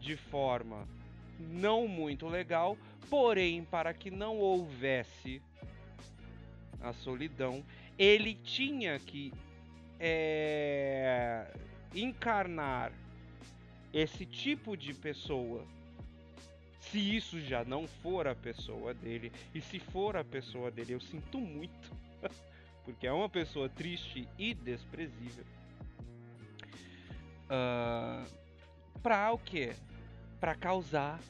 [0.00, 0.88] de forma
[1.38, 2.76] não muito legal,
[3.08, 5.40] porém, para que não houvesse
[6.80, 7.64] a solidão,
[7.96, 9.32] ele tinha que
[10.00, 11.56] é,
[11.94, 12.92] encarnar
[13.92, 15.64] esse tipo de pessoa.
[16.90, 21.00] Se isso já não for a pessoa dele, e se for a pessoa dele, eu
[21.00, 21.90] sinto muito,
[22.84, 25.44] porque é uma pessoa triste e desprezível.
[27.48, 28.24] Ah,
[29.02, 29.74] pra o quê?
[30.40, 31.20] para causar,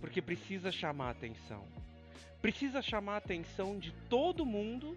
[0.00, 1.62] porque precisa chamar atenção.
[2.40, 4.96] Precisa chamar atenção de todo mundo,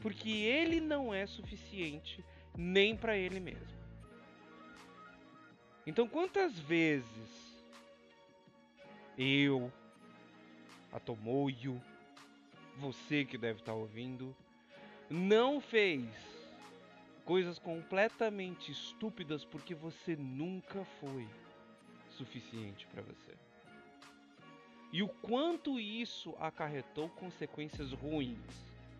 [0.00, 2.24] porque ele não é suficiente
[2.56, 3.74] nem para ele mesmo.
[5.84, 7.43] Então, quantas vezes
[9.18, 9.72] eu,
[10.92, 11.80] a Tomoyo,
[12.78, 14.34] você que deve estar tá ouvindo,
[15.08, 16.04] não fez
[17.24, 21.26] coisas completamente estúpidas porque você nunca foi
[22.10, 23.32] suficiente para você.
[24.92, 28.38] E o quanto isso acarretou consequências ruins.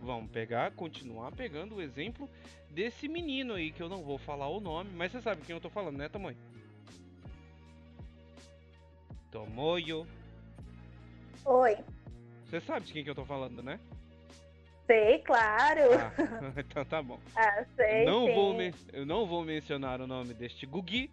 [0.01, 2.29] Vamos pegar, continuar pegando o exemplo
[2.69, 5.61] desse menino aí, que eu não vou falar o nome, mas você sabe quem eu
[5.61, 6.37] tô falando, né, tamanho?
[9.35, 10.07] Tomoyo.
[11.45, 11.77] Oi.
[12.47, 13.81] Você sabe de quem que eu tô falando, né?
[14.87, 15.81] Sei, claro.
[15.99, 17.19] Ah, então tá bom.
[17.35, 18.05] Ah, sei.
[18.05, 18.33] Não sim.
[18.33, 18.57] vou
[18.93, 21.11] eu não vou mencionar o nome deste Gugi.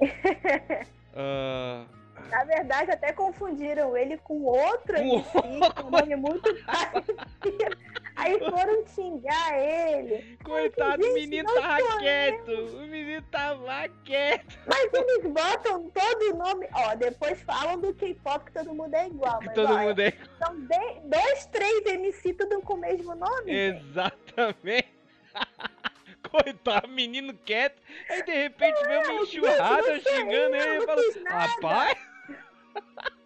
[0.00, 1.84] uh...
[2.30, 5.32] Na verdade, até confundiram ele com outro Com MC,
[5.74, 7.76] com um nome muito parecido.
[8.16, 10.38] Aí foram xingar ele.
[10.44, 12.52] Coitado, o menino tava quieto.
[12.52, 14.58] O menino tava quieto.
[14.66, 16.68] Mas eles botam todo o nome.
[16.72, 19.38] Ó, depois falam do K-pop que todo mundo é igual.
[19.40, 20.12] Que Mas, todo olha, mundo é.
[20.38, 23.52] São de- dois, três MC, tudo com o mesmo nome.
[23.52, 24.94] Exatamente.
[26.30, 27.80] Coitado, menino quieto.
[28.08, 31.98] Aí de repente vê uma enxurrada xingando ele e fala: fiz nada." Rapaz.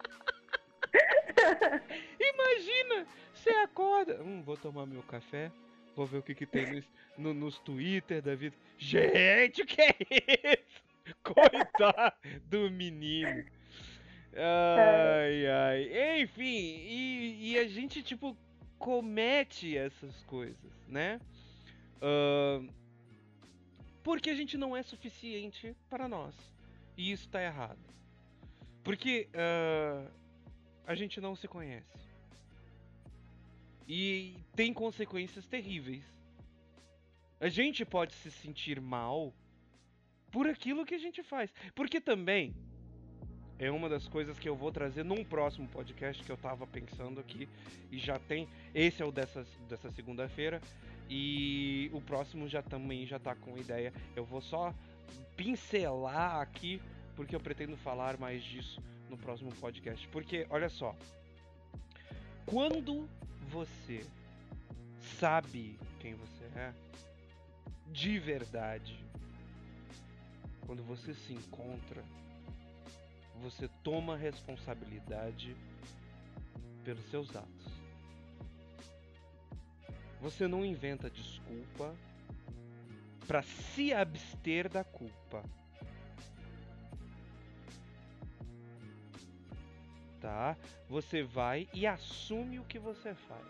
[2.19, 3.07] Imagina,
[3.39, 4.21] você acorda.
[4.21, 5.51] Hum, vou tomar meu café.
[5.95, 6.85] Vou ver o que, que tem nos,
[7.17, 8.55] no- nos Twitter da vida.
[8.77, 10.83] Gente, o que é isso?
[11.23, 13.43] Coitado do menino.
[14.35, 16.21] Ai, ai.
[16.21, 18.37] Enfim, e, e a gente, tipo,
[18.77, 21.19] comete essas coisas, né?
[22.01, 22.67] Ahn,
[24.03, 26.33] porque a gente não é suficiente para nós.
[26.95, 27.79] E isso tá errado.
[28.83, 30.05] Porque ah,
[30.85, 32.08] a gente não se conhece.
[33.89, 36.03] E tem consequências terríveis.
[37.39, 39.33] A gente pode se sentir mal
[40.31, 41.51] por aquilo que a gente faz.
[41.73, 42.53] Porque também
[43.57, 47.19] é uma das coisas que eu vou trazer num próximo podcast que eu tava pensando
[47.19, 47.49] aqui.
[47.91, 48.47] E já tem.
[48.75, 50.61] Esse é o dessa, dessa segunda-feira.
[51.09, 53.91] E o próximo já também já tá com ideia.
[54.15, 54.71] Eu vou só
[55.35, 56.79] pincelar aqui,
[57.15, 60.07] porque eu pretendo falar mais disso no próximo podcast.
[60.09, 60.95] Porque, olha só.
[62.45, 63.09] Quando
[63.49, 64.05] você
[65.19, 66.73] sabe quem você é,
[67.87, 69.03] de verdade,
[70.65, 72.03] quando você se encontra,
[73.41, 75.55] você toma responsabilidade
[76.83, 77.67] pelos seus atos.
[80.21, 81.95] Você não inventa desculpa
[83.25, 85.43] para se abster da culpa.
[90.21, 90.57] Tá?
[90.89, 93.45] Você vai e assume o que você faz.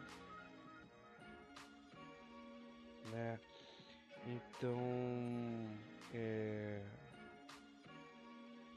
[3.11, 3.39] Né?
[4.27, 4.77] Então.
[6.13, 6.81] É.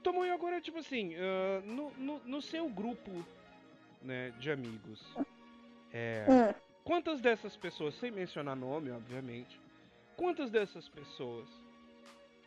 [0.02, 3.10] Tomoyo agora, tipo assim, ah, no, no, no seu grupo
[4.02, 5.00] né, de amigos,
[5.92, 6.54] é, Hum.
[6.84, 9.60] quantas dessas pessoas, sem mencionar nome, obviamente,
[10.16, 11.48] quantas dessas pessoas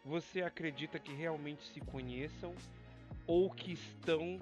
[0.04, 2.54] você acredita que realmente se conheçam
[3.26, 4.40] ou que estão.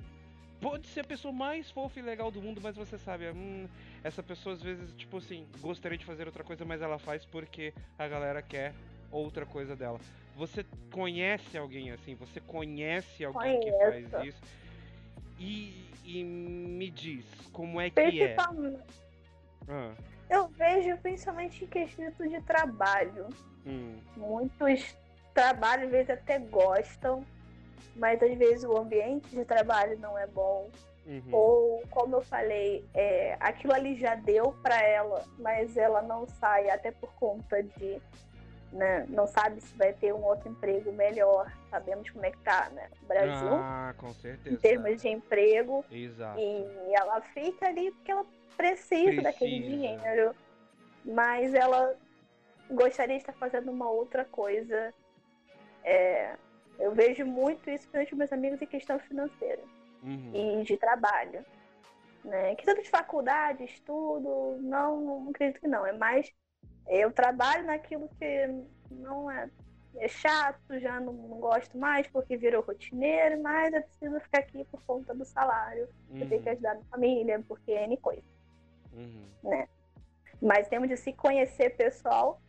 [0.63, 3.67] Pode ser a pessoa mais fofa e legal do mundo, mas você sabe, hum,
[4.03, 7.73] essa pessoa às vezes, tipo assim, gostaria de fazer outra coisa, mas ela faz porque
[7.99, 8.73] a galera quer
[9.11, 9.99] outra coisa dela.
[10.37, 12.15] Você conhece alguém assim?
[12.15, 14.09] Você conhece alguém que Conheço.
[14.09, 14.41] faz isso?
[15.37, 18.35] E, e me diz, como é que é?
[19.67, 19.93] Ah,
[20.29, 23.27] eu vejo principalmente em quesito de trabalho.
[23.65, 24.95] hum, Muitos
[25.33, 27.25] trabalhos, às vezes, até gostam,
[27.95, 30.69] mas às vezes o ambiente de trabalho não é bom.
[31.05, 36.25] uhum, Ou, como eu falei, é, aquilo ali já deu para ela, mas ela não
[36.27, 38.01] sai até por conta de.
[38.71, 41.51] Né, não sabe se vai ter um outro emprego melhor.
[41.69, 42.89] Sabemos como é que tá, né?
[43.03, 44.55] O Brasil, Ah, com certeza.
[44.55, 45.85] em termos de emprego.
[45.91, 46.39] Exato.
[46.39, 46.65] E
[46.95, 48.25] ela fica ali porque ela
[48.57, 49.77] precisa, daquele Precisa.
[49.77, 50.35] dinheiro.
[51.05, 51.95] Mas ela
[52.71, 54.91] gostaria de estar fazendo uma outra coisa.
[55.83, 56.35] É,
[56.79, 59.61] eu vejo muito isso com meus amigos em questão financeira
[60.03, 60.31] Uhum.
[60.61, 61.45] e de trabalho.
[62.23, 62.55] Né?
[62.55, 65.85] Questão de faculdade, estudo, não, não acredito que não.
[65.85, 66.31] É mais
[66.87, 68.47] eu trabalho naquilo que
[68.91, 69.49] não é,
[69.95, 74.65] é chato, já não, não gosto mais porque virou rotineiro, mas eu preciso ficar aqui
[74.65, 75.87] por conta do salário.
[76.13, 76.53] Eu tenho que Uhum.
[76.53, 78.23] ajudar minha família, porque é N coisa.
[78.93, 79.25] Uhum.
[80.41, 82.41] Mas temos de se conhecer pessoal.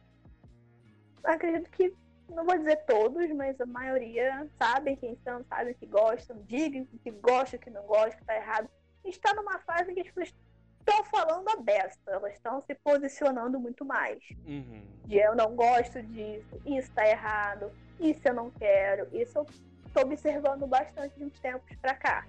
[1.22, 1.95] Acredito que
[2.29, 7.11] não vou dizer todos, mas a maioria sabem quem são, sabem que gostam, digam que
[7.11, 8.68] gostam, que não gostam, que tá errado.
[9.05, 10.35] Está numa fase que as pessoas
[10.81, 14.18] estão falando a besta, elas estão se posicionando muito mais.
[14.47, 14.83] Uhum.
[15.05, 17.70] De eu não gosto disso, isso tá errado,
[18.01, 19.47] isso eu não quero, isso eu
[19.93, 22.27] tô observando bastante de uns tempos para cá.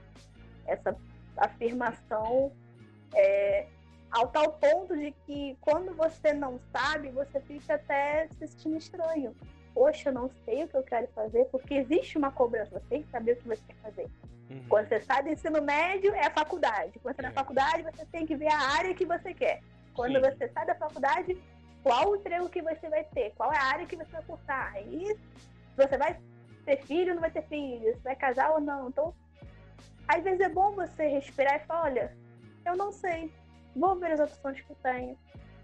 [0.65, 0.95] Essa
[1.37, 2.51] afirmação
[3.13, 3.67] é,
[4.11, 9.35] ao tal ponto de que quando você não sabe, você fica até se sentindo estranho.
[9.75, 13.03] Poxa, eu não sei o que eu quero fazer, porque existe uma cobrança, você tem
[13.03, 14.09] que saber o que você quer fazer.
[14.49, 14.65] Uhum.
[14.69, 16.97] Quando você sai do ensino médio, é a faculdade.
[16.99, 17.25] Quando você é.
[17.25, 19.61] na faculdade, você tem que ver a área que você quer.
[19.93, 20.21] Quando Sim.
[20.21, 21.37] você sai da faculdade,
[21.83, 23.33] qual o emprego que você vai ter?
[23.35, 24.73] Qual é a área que você vai cursar?
[24.87, 25.17] E
[25.75, 26.17] você vai
[26.65, 27.93] ter filho ou não vai ter filho?
[27.93, 28.87] Você vai casar ou não?
[28.87, 29.13] Então,
[30.07, 32.17] às vezes é bom você respirar e falar, olha,
[32.65, 33.29] eu não sei.
[33.75, 35.17] Vou ver as opções que eu tenho.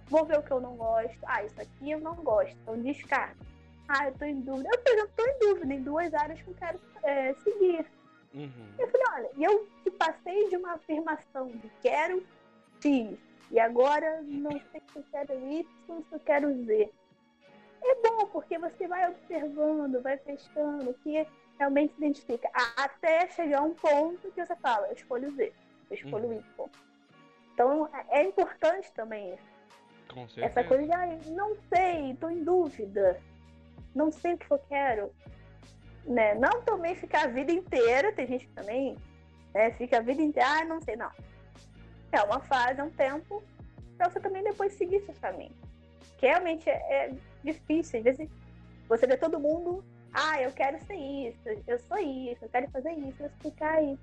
[0.08, 1.18] Vou ver o que eu não gosto.
[1.26, 2.58] Ah, isso aqui eu não gosto.
[2.62, 3.51] Então descarta.
[3.94, 4.70] Ah, eu tô em dúvida.
[4.72, 7.86] Eu, por exemplo, tô em dúvida em duas áreas que eu quero é, seguir.
[8.34, 8.74] Uhum.
[8.80, 9.68] Eu falei, olha, eu
[9.98, 12.26] passei de uma afirmação de quero
[12.82, 13.20] X
[13.52, 15.66] e agora não sei se eu quero Y,
[16.08, 16.90] se eu quero Z.
[17.84, 21.28] É bom, porque você vai observando, vai testando, que
[21.60, 22.50] realmente se identifica.
[22.78, 25.52] Até chegar um ponto que você fala, eu escolho Z,
[25.90, 26.44] eu escolho uhum.
[26.58, 26.70] Y.
[27.54, 29.52] Então é importante também isso.
[30.38, 33.22] Essa coisa de, ah, não sei, estou em dúvida,
[33.96, 35.12] não sei o que eu quero
[36.06, 36.36] né?
[36.36, 38.96] Não também ficar a vida inteira, tem gente que também
[39.54, 41.12] né, fica a vida inteira, ah, não sei, não.
[42.12, 43.44] É uma fase, é um tempo,
[43.98, 45.56] para você também depois seguir seu caminho.
[46.18, 47.14] Que realmente é, é
[47.44, 48.30] difícil, às vezes
[48.88, 49.84] você vê todo mundo,
[50.14, 53.98] ah, eu quero ser isso, eu sou isso, eu quero fazer isso, você fica aí,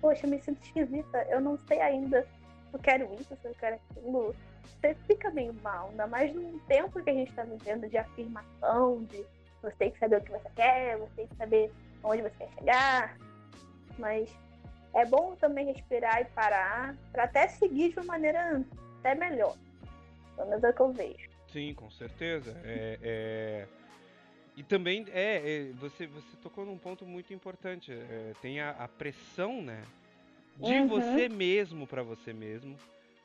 [0.00, 2.26] poxa, eu me sinto esquisita, eu não sei ainda
[2.72, 4.34] eu quero isso, eu quero aquilo.
[4.62, 9.04] Você fica meio mal, ainda mais num tempo que a gente está vivendo de afirmação,
[9.04, 9.24] de
[9.62, 12.50] você tem que saber o que você quer, você tem que saber onde você quer
[12.54, 13.18] chegar.
[13.98, 14.28] Mas
[14.94, 18.64] é bom também respirar e parar para até seguir de uma maneira
[18.98, 19.56] até melhor.
[20.36, 21.30] Pelo menos é o que eu vejo.
[21.52, 22.56] Sim, com certeza.
[22.64, 23.68] É, é...
[24.56, 27.92] E também é, é, você, você tocou num ponto muito importante.
[27.92, 29.82] É, tem a, a, pressão, né?
[30.58, 30.88] De uhum.
[30.88, 32.76] você mesmo para você mesmo.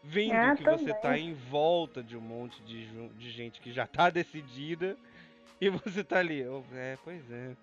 [0.04, 0.86] Vendo ah, que também.
[0.86, 4.96] você tá em volta de um monte de, de gente que já tá decidida
[5.60, 7.56] E você tá ali, oh, é, pois é.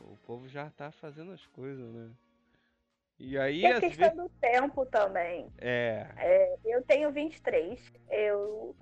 [0.00, 2.10] O povo já tá fazendo as coisas, né?
[3.18, 3.62] E aí.
[3.62, 4.16] Tem a questão vezes...
[4.16, 5.50] do tempo também.
[5.58, 6.06] É.
[6.16, 6.56] é.
[6.64, 7.92] Eu tenho 23.
[8.10, 8.76] Eu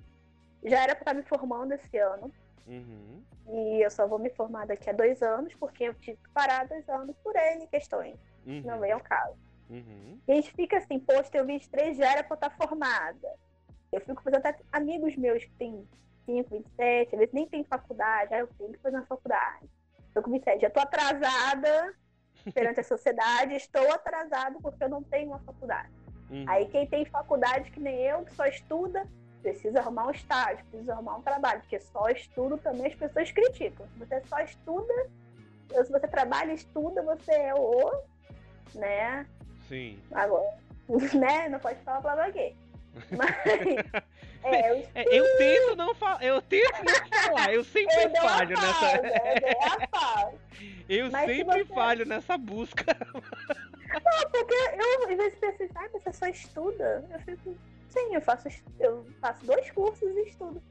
[0.65, 2.31] já era pra estar me formando esse ano.
[2.67, 3.23] Uhum.
[3.49, 6.67] E eu só vou me formar daqui a dois anos, porque eu tive que parar
[6.67, 8.19] dois anos por N questões.
[8.45, 8.63] Uhum.
[8.65, 9.39] Não vem ao caso.
[9.69, 10.21] Uhum.
[10.27, 13.29] E a gente fica assim, poxa, eu 23 já era pra estar formada.
[13.93, 15.87] Eu fico fazendo até amigos meus que têm
[16.27, 19.69] 25, 27, às vezes nem tem faculdade, aí eu tenho que fazer uma faculdade.
[20.09, 21.95] Estou com 27, já estou atrasada
[22.53, 25.91] perante a sociedade, estou atrasado porque eu não tenho uma faculdade.
[26.31, 26.45] Uhum.
[26.49, 29.07] Aí quem tem faculdade que nem eu, que só estuda,
[29.43, 33.87] precisa arrumar um estágio, precisa arrumar um trabalho, porque só estudo também as pessoas criticam.
[33.93, 35.11] Se você só estuda,
[35.69, 38.03] se você trabalha e estuda, você é o,
[38.75, 39.27] né?
[39.69, 39.99] Sim.
[40.13, 40.55] Agora,
[41.15, 41.49] né?
[41.49, 42.55] Não pode falar palavra gay.
[43.11, 43.31] Mas,
[44.45, 48.57] é, eu, é, eu, tento não falar, eu tento não falar, eu sempre eu falho
[48.57, 50.33] nessa.
[50.89, 51.75] Eu, eu sempre você...
[51.75, 52.97] falho nessa busca.
[53.13, 57.05] Não, porque eu às vezes penso assim, ah, você só estuda.
[57.11, 57.57] Eu fico,
[57.89, 58.49] sim, eu faço,
[58.81, 60.63] eu faço dois cursos e estudo.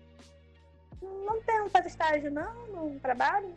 [1.02, 3.54] Não tem, não faz estágio, não, não trabalho.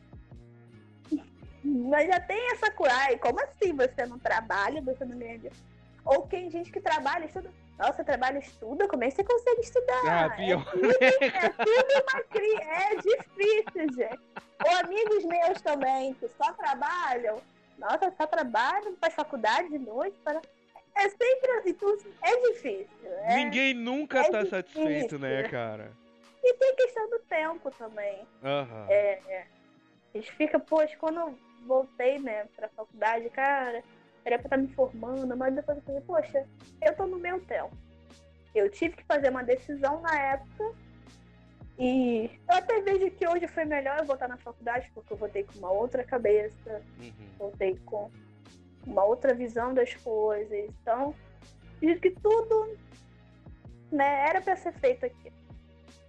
[1.64, 3.18] Mas já tem essa coisa.
[3.20, 5.50] Como assim você não trabalha, você não ganha
[6.04, 8.88] Ou tem gente que trabalha, estuda nossa, trabalho estuda?
[8.88, 10.24] Como é que você consegue estudar?
[10.26, 10.60] Ah, pior.
[10.60, 12.60] É tudo, é tudo uma cria.
[12.60, 14.20] É difícil, gente.
[14.66, 17.40] Ou amigos meus também, que só trabalham.
[17.78, 20.18] Nossa, só trabalham, faz faculdade de noite.
[20.24, 20.42] Para...
[20.96, 21.76] É sempre assim,
[22.22, 22.88] é difícil.
[23.04, 24.50] É, Ninguém nunca é tá difícil.
[24.50, 25.92] satisfeito, né, cara?
[26.42, 28.26] E tem questão do tempo também.
[28.42, 28.86] Uhum.
[28.88, 29.46] É, é.
[30.12, 33.82] A gente fica, poxa, quando voltei, né, pra faculdade, cara
[34.28, 36.46] era pra estar me formando, mas depois eu falei, poxa,
[36.82, 37.76] eu tô no meu tempo.
[38.54, 40.72] Eu tive que fazer uma decisão na época
[41.78, 45.44] e eu até vejo que hoje foi melhor eu voltar na faculdade, porque eu voltei
[45.44, 47.12] com uma outra cabeça, uhum.
[47.38, 48.10] voltei com
[48.86, 50.52] uma outra visão das coisas.
[50.52, 51.14] Então,
[51.80, 52.76] digo que tudo
[53.92, 55.32] né, era para ser feito aqui.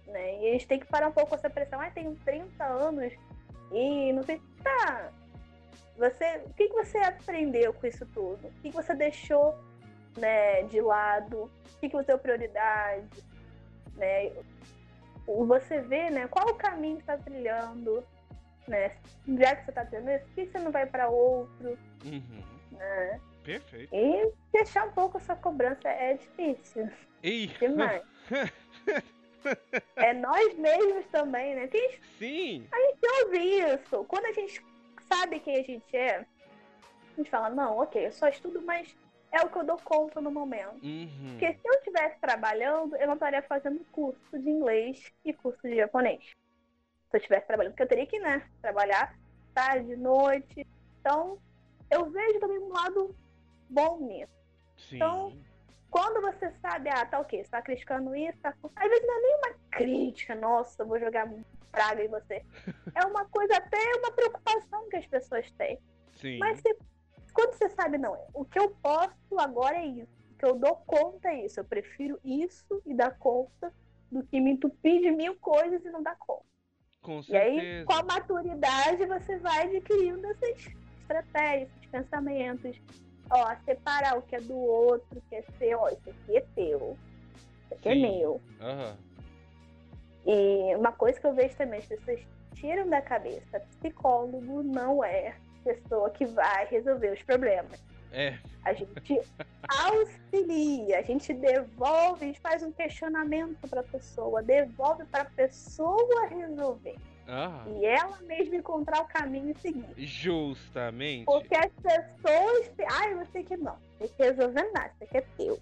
[0.06, 0.40] Né?
[0.42, 1.80] E a gente tem que parar um pouco com essa pressão.
[1.80, 3.12] Ah, tenho 30 anos
[3.70, 4.42] e não sei.
[4.62, 5.12] Tá,
[6.00, 8.48] você, o que, que você aprendeu com isso tudo?
[8.48, 9.54] O que, que você deixou
[10.16, 11.42] né, de lado?
[11.42, 13.22] O que, que você deu prioridade?
[13.96, 14.32] Né?
[15.26, 18.02] Você vê né, qual o caminho que está trilhando.
[18.66, 18.96] né?
[19.38, 21.78] Já que você tá tendo isso, por que você não vai para outro?
[22.04, 22.42] Uhum.
[22.72, 23.20] Né?
[23.44, 23.94] Perfeito.
[23.94, 26.88] E deixar um pouco essa cobrança é difícil.
[27.22, 27.48] Ei!
[27.58, 28.02] Demais.
[29.96, 31.66] é nós mesmos também, né?
[31.66, 32.66] Tem, Sim!
[32.72, 33.38] a gente ouve
[33.74, 34.04] isso.
[34.04, 34.62] Quando a gente
[35.12, 38.94] sabe quem a gente é, a gente fala, não, ok, eu só estudo, mas
[39.32, 40.82] é o que eu dou conta no momento.
[40.82, 41.30] Uhum.
[41.30, 45.76] Porque se eu estivesse trabalhando, eu não estaria fazendo curso de inglês e curso de
[45.76, 46.22] japonês.
[46.24, 49.16] Se eu estivesse trabalhando, porque eu teria que, né, trabalhar
[49.54, 50.66] tarde, noite.
[51.00, 51.38] Então,
[51.90, 53.14] eu vejo também um lado
[53.68, 54.32] bom nisso.
[54.76, 54.96] Sim.
[54.96, 55.32] Então,
[55.90, 58.54] Quando você sabe, ah, tá ok, você tá criticando isso, tá...
[58.76, 61.28] às vezes não é nem uma crítica, nossa, vou jogar
[61.72, 62.44] praga em você.
[62.94, 65.78] É uma coisa, até uma preocupação que as pessoas têm.
[66.16, 66.38] Sim.
[66.38, 66.76] Mas se-
[67.32, 70.10] quando você sabe, não, o que eu posso agora é isso.
[70.32, 71.60] O que eu dou conta é isso.
[71.60, 73.72] Eu prefiro isso e dar conta
[74.10, 76.44] do que me entupir de mil coisas e não dar conta.
[77.00, 77.60] Com E certeza.
[77.62, 80.66] aí, com a maturidade, você vai adquirindo essas
[81.00, 82.76] estratégias, esses pensamentos.
[83.30, 85.80] Ó, separar o que é do outro, o que é seu.
[85.80, 86.96] Ó, isso aqui é teu.
[87.64, 88.02] Isso aqui é Sim.
[88.02, 88.40] meu.
[88.60, 88.96] Aham.
[90.26, 92.20] E uma coisa que eu vejo também, as pessoas
[92.54, 97.80] tiram da cabeça, psicólogo não é pessoa que vai resolver os problemas.
[98.12, 98.36] É.
[98.64, 99.20] A gente
[99.68, 105.26] auxilia, a gente devolve, a gente faz um questionamento para a pessoa, devolve para a
[105.26, 106.96] pessoa resolver.
[107.30, 107.78] Aham.
[107.80, 109.86] E ela mesma encontrar o caminho e seguir.
[109.96, 111.24] Justamente.
[111.24, 112.70] Porque as pessoas.
[112.92, 113.76] Ai, você que não.
[113.98, 114.92] Tem que resolver nada.
[115.00, 115.58] Isso aqui é teu.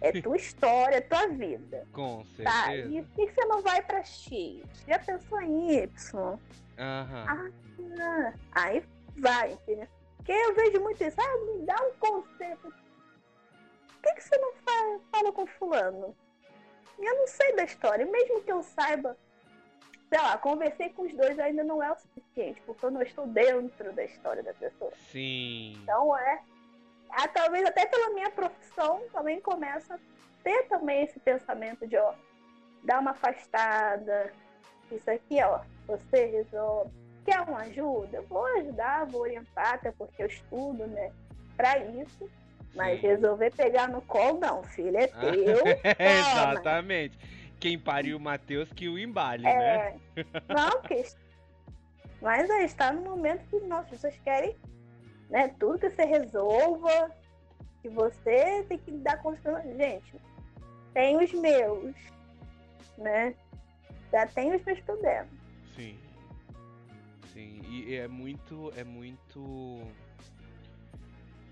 [0.00, 1.86] É tua história, é tua vida.
[1.92, 2.64] Com Tá?
[2.66, 2.88] certeza.
[2.92, 4.62] E por que você não vai pra X?
[4.88, 6.38] Já pensou em Y?
[6.78, 7.52] Aham.
[8.00, 8.82] Ah, aí
[9.18, 9.86] vai, entendeu?
[10.16, 11.16] Porque eu vejo muito isso.
[11.20, 12.58] Ah, me dá um conselho.
[12.62, 16.16] Por que, que você não fa- fala com fulano?
[16.98, 18.04] Eu não sei da história.
[18.06, 19.16] Mesmo que eu saiba,
[20.10, 23.26] sei lá, conversei com os dois ainda não é o suficiente, porque eu não estou
[23.28, 24.92] dentro da história da pessoa.
[25.10, 25.78] Sim.
[25.82, 26.40] Então é.
[27.10, 29.98] ah, talvez até pela minha profissão também começa a
[30.42, 32.12] ter também esse pensamento de ó,
[32.82, 34.32] dar uma afastada.
[34.90, 36.90] Isso aqui, ó, você resolve.
[37.24, 38.16] Quer uma ajuda?
[38.16, 41.12] Eu vou ajudar, vou orientar, até porque eu estudo, né?
[41.56, 42.28] Pra isso.
[42.74, 43.06] Mas Sim.
[43.06, 45.62] resolver pegar no colo, não, filho, é teu.
[45.98, 47.18] Exatamente.
[47.60, 49.98] Quem pariu o Matheus que o embale, né?
[50.16, 50.54] É.
[50.54, 51.04] Não, porque.
[52.22, 54.56] Mas aí está no momento que nossa, as pessoas querem
[55.30, 57.10] né, tudo que você resolva,
[57.82, 59.62] que você tem que dar conta.
[59.76, 60.14] Gente,
[60.92, 61.94] tem os meus,
[62.98, 63.34] né?
[64.10, 65.28] Já tem os meus problemas.
[65.76, 65.98] Sim.
[67.32, 67.60] Sim.
[67.68, 68.72] E é muito.
[68.76, 69.80] É muito.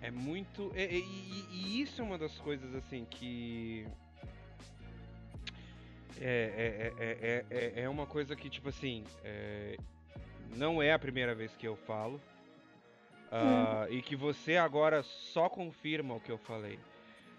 [0.02, 0.72] É muito.
[0.74, 3.86] E, e- e- e isso é uma das coisas assim que.
[6.20, 9.04] É, é, é, é, é, é uma coisa que, tipo assim.
[9.24, 9.76] é,
[10.56, 12.20] não é a primeira vez que eu falo.
[13.30, 16.78] ah, E que você agora só confirma o que eu falei.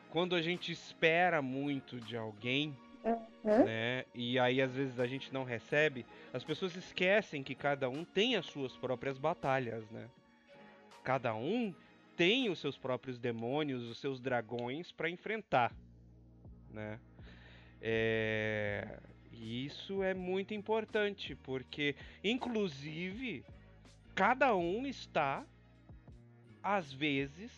[0.09, 2.75] Quando a gente espera muito de alguém,
[3.05, 3.63] Hum?
[3.63, 4.03] né?
[4.13, 8.35] E aí às vezes a gente não recebe, as pessoas esquecem que cada um tem
[8.35, 10.09] as suas próprias batalhas, né?
[11.03, 11.73] Cada um
[12.17, 15.73] tem os seus próprios demônios, os seus dragões para enfrentar,
[16.71, 16.99] né?
[17.81, 18.99] É,
[19.31, 23.45] E isso é muito importante, porque inclusive
[24.15, 25.45] cada um está
[26.63, 27.51] às vezes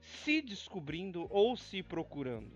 [0.00, 2.52] se descobrindo ou se procurando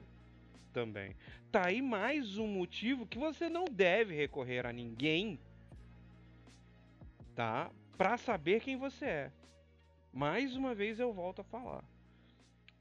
[0.73, 1.17] também.
[1.53, 5.41] Tá aí mais um motivo que você não deve recorrer a ninguém,
[7.35, 7.71] tá?
[7.97, 9.33] Pra saber quem você é.
[10.13, 11.85] Mais uma vez eu volto a falar.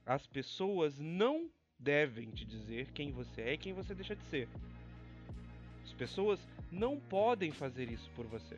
[0.06, 1.50] As pessoas não
[1.80, 4.48] devem te dizer quem você é e quem você deixa de ser.
[5.84, 6.40] As pessoas
[6.72, 8.58] não podem fazer isso por você.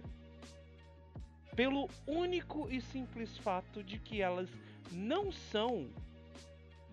[1.56, 4.50] Pelo único e simples fato de que elas
[4.92, 5.90] não são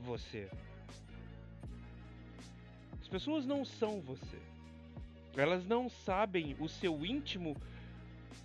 [0.01, 0.51] você.
[3.01, 4.39] As pessoas não são você.
[5.37, 7.57] Elas não sabem o seu íntimo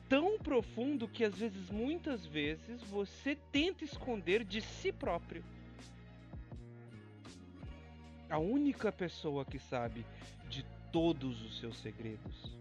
[0.09, 5.43] tão profundo que às vezes, muitas vezes, você tenta esconder de si próprio.
[8.29, 10.05] A única pessoa que sabe
[10.49, 12.55] de todos os seus segredos.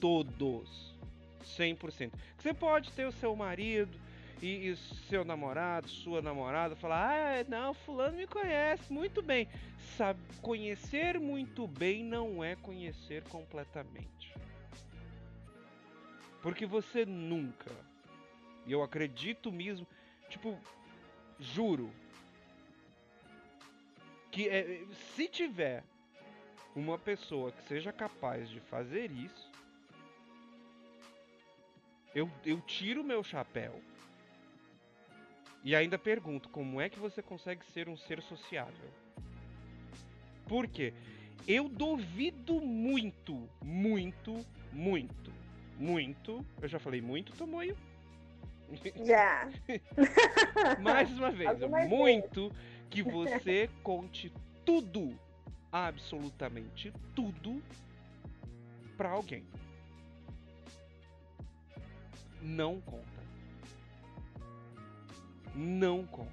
[0.00, 0.92] Todos.
[1.42, 2.12] 100%.
[2.38, 3.98] Você pode ter o seu marido
[4.40, 4.76] e, e
[5.08, 9.48] seu namorado, sua namorada, falar: Ah, não, Fulano me conhece muito bem.
[9.96, 14.34] Sabe, conhecer muito bem não é conhecer completamente.
[16.40, 17.70] Porque você nunca,
[18.66, 19.86] e eu acredito mesmo,
[20.28, 20.58] tipo,
[21.38, 21.92] juro,
[24.32, 24.82] que é,
[25.14, 25.84] se tiver
[26.74, 29.52] uma pessoa que seja capaz de fazer isso,
[32.14, 33.78] eu, eu tiro meu chapéu
[35.62, 38.90] e ainda pergunto como é que você consegue ser um ser sociável?
[40.48, 40.94] Por quê?
[41.46, 45.32] Eu duvido muito, muito, muito,
[45.78, 46.44] muito.
[46.60, 47.76] Eu já falei muito, Tomoio?
[49.04, 49.48] Já.
[50.82, 52.50] Mais uma vez, Algumas muito
[52.92, 54.30] que você conte
[54.66, 55.18] tudo,
[55.72, 57.62] absolutamente tudo,
[58.96, 59.44] pra alguém.
[62.42, 63.22] Não conta.
[65.54, 66.30] Não conta.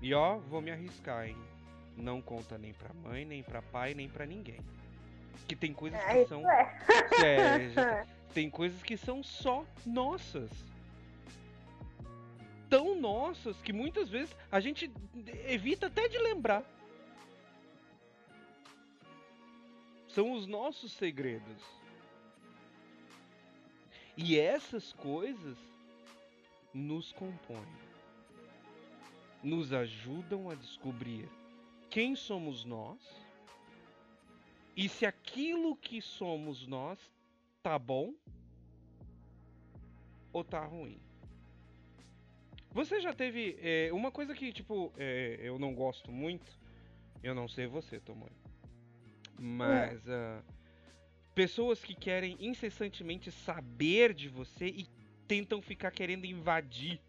[0.00, 1.36] E ó, vou me arriscar, hein?
[1.96, 4.60] Não conta nem pra mãe, nem pra pai, nem pra ninguém.
[5.48, 6.48] Que tem coisas Ah, que são.
[6.48, 6.78] é.
[7.24, 10.50] É, tem coisas que são só nossas.
[12.98, 14.90] Nossas que muitas vezes a gente
[15.46, 16.64] evita até de lembrar.
[20.08, 21.62] São os nossos segredos.
[24.16, 25.56] E essas coisas
[26.74, 27.88] nos compõem.
[29.42, 31.28] Nos ajudam a descobrir
[31.88, 32.98] quem somos nós
[34.76, 36.98] e se aquilo que somos nós
[37.62, 38.14] tá bom
[40.32, 41.07] ou tá ruim.
[42.78, 46.46] Você já teve é, uma coisa que tipo é, eu não gosto muito,
[47.24, 48.30] eu não sei você, Tomoe,
[49.36, 50.40] mas ah,
[51.34, 54.86] pessoas que querem incessantemente saber de você e
[55.26, 57.00] tentam ficar querendo invadir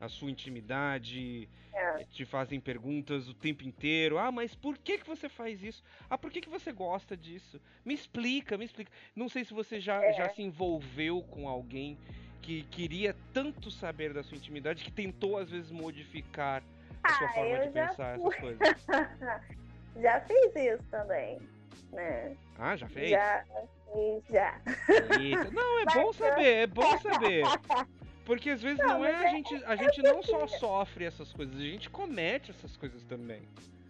[0.00, 2.04] a sua intimidade, É.
[2.04, 4.16] te fazem perguntas o tempo inteiro.
[4.16, 5.84] Ah, mas por que que você faz isso?
[6.08, 7.60] Ah, por que que você gosta disso?
[7.84, 8.90] Me explica, me explica.
[9.14, 10.14] Não sei se você já, É.
[10.14, 11.98] já se envolveu com alguém
[12.42, 16.62] que queria tanto saber da sua intimidade que tentou às vezes modificar
[17.02, 18.28] a sua Ah, forma de pensar, fui.
[18.28, 18.86] essas coisas.
[20.00, 21.38] já fiz isso também,
[21.92, 22.36] né?
[22.58, 23.10] Ah, já fez?
[23.10, 23.44] Já
[23.92, 24.60] fiz, já.
[25.20, 25.50] Eita.
[25.50, 27.44] Não, é Mas bom eu- saber, é bom saber.
[28.24, 31.04] Porque às vezes não, Não, é mas a é- gente, a gente não só sofre
[31.04, 33.42] essas coisas, a gente comete essas coisas também.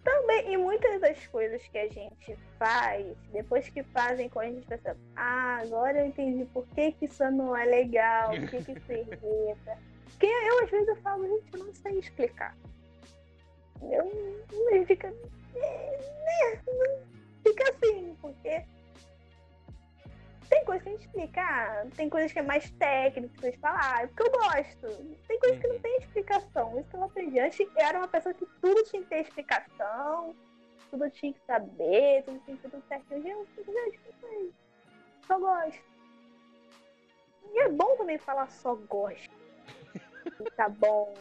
[0.07, 4.65] Também, e muitas das coisas que a gente faz, depois que fazem com a gente
[4.65, 8.71] pensa, ah, agora eu entendi por que, que isso não é legal, por que, que
[8.71, 9.77] isso irrita.
[10.05, 12.55] Porque eu, às vezes, eu falo, gente, eu não sei explicar.
[13.81, 14.05] Eu
[14.53, 15.09] não fica.
[15.09, 17.07] né, não
[17.43, 18.63] Fica assim, porque
[20.49, 23.49] tem coisa que a gente explica, ah, tem coisas que é mais técnico, que a
[23.51, 25.17] gente fala, ah, é porque eu gosto.
[25.27, 25.81] Tem coisas que não Uhum.
[25.81, 26.79] tem explicação.
[26.79, 27.39] Isso que eu aprendi.
[27.39, 30.35] Antes eu era uma pessoa que tudo tinha que ter explicação,
[30.89, 33.19] tudo tinha que saber, tudo tinha que ser tudo certinho.
[33.19, 34.55] Hoje eu simplesmente.
[35.25, 35.83] Só gosto.
[37.53, 39.29] E é bom também falar só gosto.
[40.55, 41.13] Tá bom.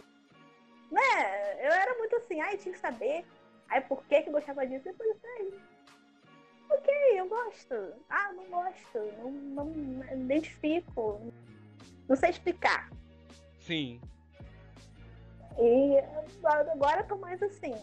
[0.90, 1.66] Né?
[1.66, 3.24] Eu era muito assim, ai, tinha que saber.
[3.68, 4.84] Aí por que que eu gostava disso?
[4.84, 5.60] Depois eu falei,
[6.70, 7.74] ok, eu gosto.
[8.08, 8.98] Ah, não gosto.
[9.18, 11.20] Não, não, não identifico.
[12.08, 12.90] Não sei explicar.
[13.60, 14.00] Sim.
[15.58, 15.98] E
[16.44, 17.74] agora eu tô mais assim.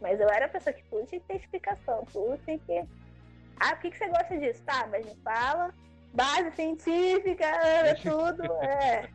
[0.00, 2.84] Mas eu era a pessoa que tudo tinha que ter explicação, tudo tinha que.
[3.60, 4.62] Ah, por que, que você gosta disso?
[4.64, 5.72] Tá, mas me fala.
[6.12, 7.46] Base científica,
[8.02, 8.44] tudo.
[8.62, 9.08] É.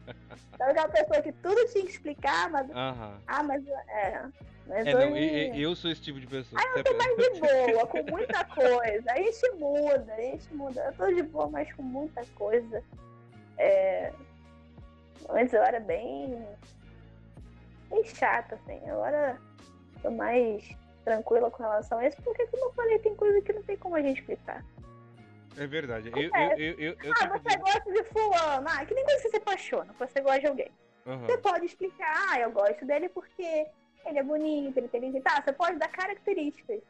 [0.53, 2.67] Então, aquela pessoa que tudo tinha que explicar, mas.
[3.27, 3.65] Ah, mas.
[3.67, 4.23] É.
[4.69, 6.61] Mas É, não, eu sou esse tipo de pessoa.
[6.63, 7.39] Ah, Você é- mais de
[7.73, 9.11] boa, com muita coisa.
[9.11, 10.81] A gente muda, a gente muda.
[10.85, 12.83] Eu tô de boa, mas com muita coisa.
[13.57, 14.13] É...
[15.27, 16.47] Antes eu era bem.
[17.89, 18.79] bem chata, assim.
[18.89, 19.39] Agora
[20.03, 20.69] tô mais
[21.03, 23.95] tranquila com relação a isso, porque como eu falei, tem coisa que não tem como
[23.95, 24.63] a gente explicar.
[25.57, 26.09] É verdade.
[26.13, 28.67] Eu, eu, eu, eu, eu ah, você de- gosta de fulano.
[28.69, 30.71] Ah, que nem quando você se apaixona, você gosta de alguém.
[31.07, 31.25] Aham.
[31.25, 33.65] Você pode explicar, ah, eu gosto dele porque
[34.05, 36.81] ele é bonito, ele tem que tá, você pode dar características.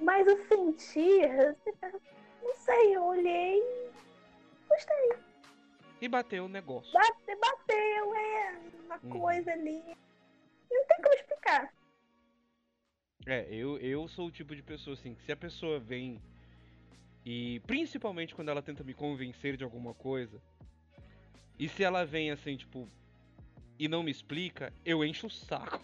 [0.00, 1.28] Mas o sentir,
[2.42, 3.90] não sei, eu olhei e
[4.68, 5.12] gostei.
[6.00, 6.92] E bateu o negócio.
[6.92, 9.20] Bate, bateu, é uma Uhum.
[9.20, 9.82] coisa ali.
[10.70, 11.72] Não tem como explicar.
[13.26, 16.20] É, eu, eu sou o tipo de pessoa assim, que se a pessoa vem
[17.24, 20.42] e principalmente quando ela tenta me convencer de alguma coisa,
[21.58, 22.86] e se ela vem assim, tipo,
[23.78, 25.80] e não me explica, eu encho o saco.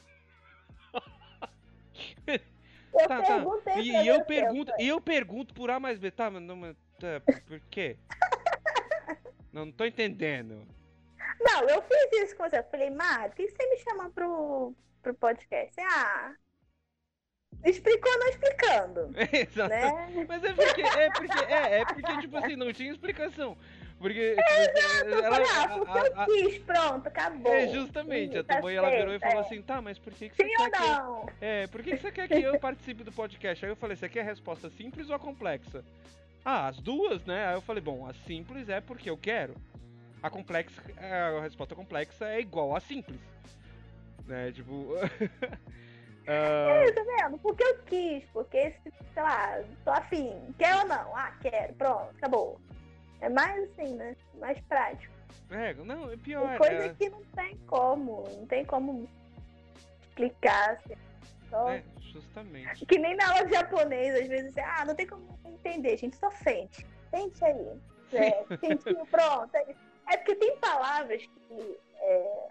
[2.93, 3.23] Eu Tá, tá.
[3.23, 6.43] perguntei E, pra e eu pergunto, e eu pergunto por A mais B, tá, mas
[6.43, 7.97] não, mas tá, por quê?
[9.53, 10.65] Não, não tô entendendo.
[11.41, 12.59] Não, eu fiz isso com você.
[12.59, 15.75] Eu falei, Mário, por que você me chama pro, pro podcast?
[15.81, 16.35] Ah,
[17.65, 19.69] explicou não explicando, Exato.
[19.71, 20.25] né?
[20.29, 23.57] Mas é porque, é porque, é, é porque, tipo assim, não tinha explicação.
[24.01, 27.53] Porque, tipo, Eu ela, falei, ah, a- porque a- eu a- quis, pronto, acabou.
[27.53, 29.41] É, justamente, a Tá tua mãe ela virou e falou é.
[29.41, 31.33] assim, tá, mas por que, que você Sim quer ou que eu...
[31.43, 33.63] É, por que, que você quer que eu participe do podcast?
[33.63, 35.85] Aí eu falei, você quer a resposta simples ou a complexa?
[36.43, 37.49] Ah, as duas, né?
[37.49, 39.55] Aí eu falei, bom, a simples é porque eu quero.
[40.23, 43.21] A complexa, a resposta complexa é igual a simples.
[44.27, 44.51] Né?
[44.53, 44.95] Tipo.
[46.27, 47.39] É, tá vendo?
[47.39, 48.75] Porque eu quis, porque,
[49.15, 50.31] sei lá, tô afim.
[50.59, 51.17] Quer ou não?
[51.17, 52.61] Ah, quero, pronto, acabou.
[53.21, 54.17] É mais assim, né?
[54.39, 55.13] Mais prático.
[55.51, 56.49] É, não, é pior.
[56.49, 56.95] Tem coisa é...
[56.95, 59.09] que não tem como, não tem como
[60.03, 60.71] explicar.
[60.71, 60.95] Assim.
[61.49, 61.71] Só...
[61.71, 62.87] É, justamente.
[62.87, 66.31] Que nem na aula de japonês, às vezes, ah, não tem como entender, gente, só
[66.31, 66.87] sente.
[67.11, 67.81] Sente aí.
[68.13, 69.55] É, sentiu, pronto.
[69.55, 69.75] É,
[70.13, 72.49] é porque tem palavras que é,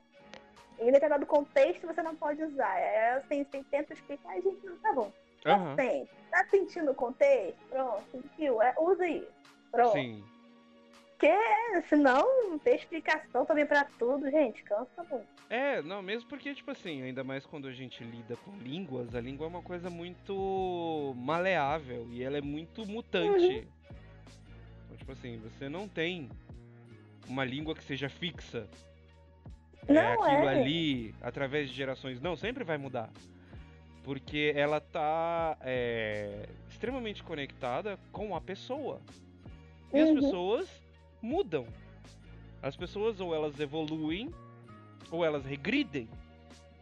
[0.79, 2.77] em determinado contexto você não pode usar.
[2.77, 5.11] É assim, você tenta explicar, a gente não tá bom.
[5.41, 5.75] Tá, uhum.
[5.75, 6.11] sente.
[6.31, 7.57] tá sentindo o contexto?
[7.69, 8.61] Pronto, sentiu?
[8.61, 9.27] É, usa aí.
[9.71, 9.93] Pronto.
[9.93, 10.23] Sim.
[11.19, 15.27] Porque senão não tem explicação também para tudo, gente, cansa muito.
[15.49, 19.19] É, não, mesmo porque, tipo assim, ainda mais quando a gente lida com línguas, a
[19.19, 23.43] língua é uma coisa muito maleável e ela é muito mutante.
[23.43, 23.65] Uhum.
[24.85, 26.29] Então, tipo assim, você não tem
[27.27, 28.69] uma língua que seja fixa.
[29.89, 30.61] É, não é aquilo é.
[30.61, 32.21] ali, através de gerações.
[32.21, 33.09] Não, sempre vai mudar.
[34.05, 39.01] Porque ela tá é, extremamente conectada com a pessoa.
[39.93, 40.03] E uhum.
[40.03, 40.88] as pessoas
[41.21, 41.65] mudam.
[42.61, 44.33] As pessoas ou elas evoluem
[45.11, 46.09] ou elas regridem,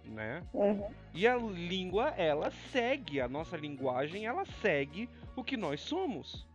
[0.05, 0.43] né?
[0.53, 0.89] Uhum.
[1.13, 6.45] E a língua ela segue, a nossa linguagem ela segue o que nós somos,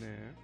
[0.00, 0.34] né?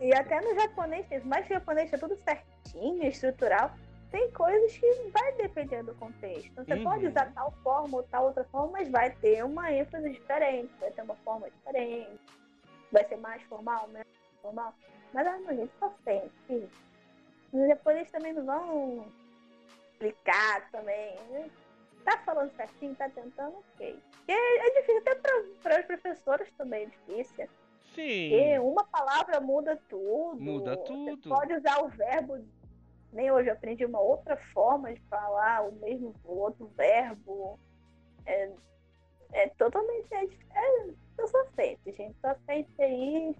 [0.00, 3.72] E até no japonês, mais japonês é tudo certinho, estrutural.
[4.10, 6.54] Tem coisas que vai depender do contexto.
[6.54, 6.84] Você uhum.
[6.84, 10.90] pode usar tal forma ou tal outra forma, mas vai ter uma ênfase diferente, vai
[10.90, 12.20] ter uma forma diferente,
[12.92, 14.06] vai ser mais formal, menos
[14.42, 14.74] normal.
[15.12, 16.68] Mas a gente só sente.
[17.52, 19.06] Depois eles também não vão
[19.92, 21.16] explicar também.
[22.04, 23.98] Tá falando certinho, tá tentando, ok.
[24.28, 27.48] E é, é difícil até para os professores também, é difícil.
[27.94, 28.30] Sim.
[28.30, 30.40] Porque uma palavra muda tudo.
[30.40, 31.16] Muda tudo.
[31.22, 32.44] Você pode usar o verbo.
[33.12, 37.58] Nem hoje eu aprendi uma outra forma de falar o mesmo o outro verbo.
[38.26, 38.52] É,
[39.32, 40.12] é totalmente.
[40.12, 42.14] É, é, eu só sente, gente.
[42.20, 43.34] Só sente aí.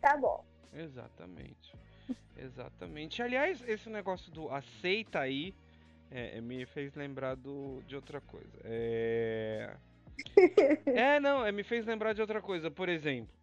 [0.00, 0.44] Tá bom.
[0.72, 1.72] Exatamente.
[2.36, 3.22] Exatamente.
[3.22, 5.54] Aliás, esse negócio do aceita aí
[6.10, 8.58] é, é, me fez lembrar do, de outra coisa.
[8.64, 9.74] É...
[10.86, 12.70] é, não, é, me fez lembrar de outra coisa.
[12.70, 13.34] Por exemplo.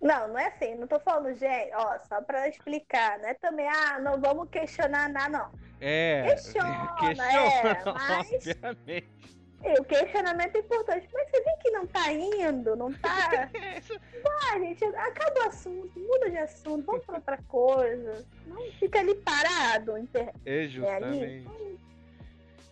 [0.00, 0.74] Não, não é assim.
[0.74, 3.34] Não tô falando, gente, ó, só pra explicar, né?
[3.34, 5.50] Também, ah, não vamos questionar nada, não.
[5.80, 6.24] É.
[6.28, 8.32] Questiona, questiona é, mas...
[8.32, 9.35] obviamente.
[9.64, 11.08] E o questionamento é importante.
[11.12, 13.48] Mas você vê que não tá indo, não tá.
[14.22, 18.24] Vai, gente, acaba o assunto, muda de assunto, vamos pra outra coisa.
[18.46, 19.96] Não fica ali parado.
[19.98, 20.32] Inter...
[20.44, 21.48] É justamente.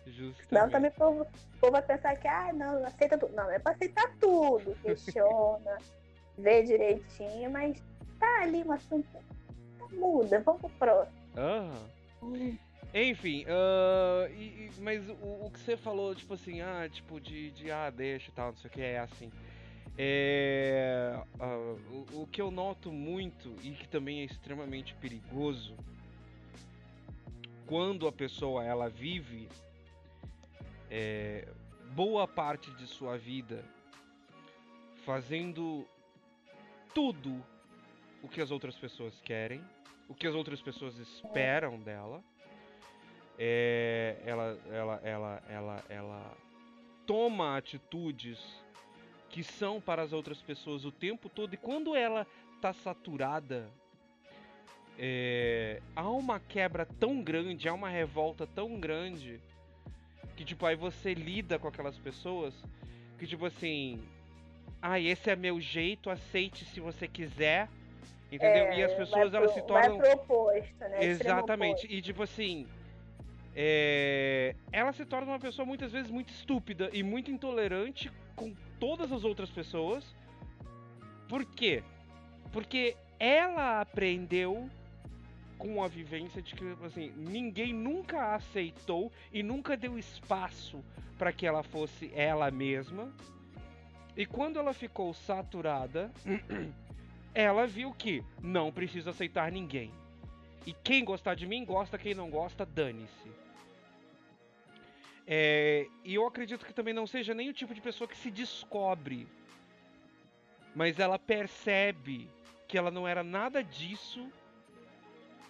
[0.05, 0.51] Justamente.
[0.51, 3.35] Não, também o povo, o povo vai pensar que, ah, não, aceita tudo.
[3.35, 4.75] Não, é pra aceitar tudo.
[4.81, 5.77] Questiona,
[6.37, 7.81] vê direitinho, mas
[8.19, 9.07] tá ali um assunto.
[9.91, 11.17] Muda, vamos pro próximo.
[11.37, 11.89] Aham.
[12.21, 12.57] Uhum.
[12.97, 17.69] Enfim, uh, e, mas o, o, que você falou, tipo assim, ah, tipo, de, de
[17.69, 19.29] ah, deixa e tal, não sei o que, é assim.
[19.97, 25.75] É, uh, o, o, que eu noto muito e que também é extremamente perigoso
[27.65, 29.49] quando a pessoa ela vive
[30.89, 31.49] é,
[31.91, 33.65] boa parte de sua vida
[35.05, 35.85] fazendo
[36.93, 37.43] tudo
[38.23, 39.61] o que as outras pessoas querem,
[40.07, 42.23] o que as outras pessoas esperam dela
[43.37, 46.37] é, ela, ela, ela, ela, ela
[47.05, 48.39] toma atitudes
[49.29, 52.25] que são para as outras pessoas o tempo todo e quando ela
[52.61, 53.69] tá saturada
[54.97, 59.41] é, há uma quebra tão grande, há uma revolta tão grande
[60.37, 62.53] que tipo aí você lida com aquelas pessoas
[63.17, 64.01] que tipo assim,
[64.81, 67.67] ah, esse é meu jeito, aceite se você quiser.
[68.31, 68.65] Entendeu?
[68.65, 69.97] É, e as pessoas elas se tornam.
[69.97, 71.05] Proposto, né?
[71.05, 71.87] Exatamente.
[71.87, 72.67] E tipo assim,
[73.55, 79.13] é, ela se torna uma pessoa muitas vezes muito estúpida e muito intolerante com todas
[79.13, 80.03] as outras pessoas.
[81.29, 81.81] Por quê?
[82.51, 84.69] Porque ela aprendeu
[85.57, 90.83] com a vivência de que assim, ninguém nunca aceitou e nunca deu espaço
[91.17, 93.09] para que ela fosse ela mesma.
[94.17, 96.11] E quando ela ficou saturada,
[97.33, 99.91] ela viu que não precisa aceitar ninguém.
[100.65, 103.44] E quem gostar de mim gosta, quem não gosta, dane-se.
[105.27, 108.29] É, e eu acredito que também não seja nem o tipo de pessoa que se
[108.29, 109.27] descobre,
[110.75, 112.29] mas ela percebe
[112.67, 114.29] que ela não era nada disso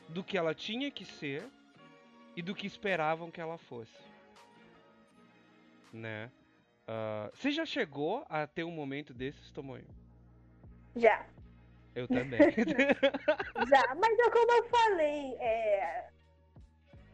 [0.08, 1.44] do que ela tinha que ser
[2.36, 4.04] e do que esperavam que ela fosse.
[5.92, 6.32] Né?
[6.88, 9.88] Uh, você já chegou a ter um momento desses, Tomoyo?
[10.96, 11.26] Já.
[11.96, 12.40] Eu também.
[13.68, 16.10] Já, mas é como eu falei, é...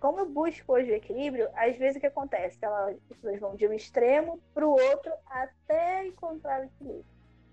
[0.01, 2.57] como eu busco hoje o equilíbrio, às vezes o que acontece?
[2.59, 7.05] Elas, as pessoas vão de um extremo para o outro até encontrar o equilíbrio.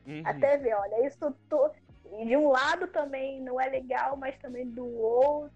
[0.07, 0.23] Uhum.
[0.25, 1.69] Até ver, olha, isso tô...
[1.69, 5.53] de um lado também não é legal, mas também do outro.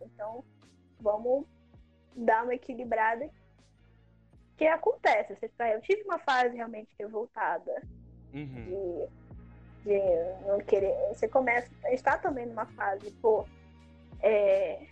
[0.00, 0.44] Então,
[1.00, 1.44] vamos
[2.14, 3.28] dar uma equilibrada.
[4.56, 7.82] Que acontece, tá, eu tive uma fase realmente revoltada
[8.32, 9.08] Uhum.
[9.84, 10.94] de, de não querer.
[11.08, 13.44] Você começa a estar também numa fase, pô,
[14.22, 14.86] é,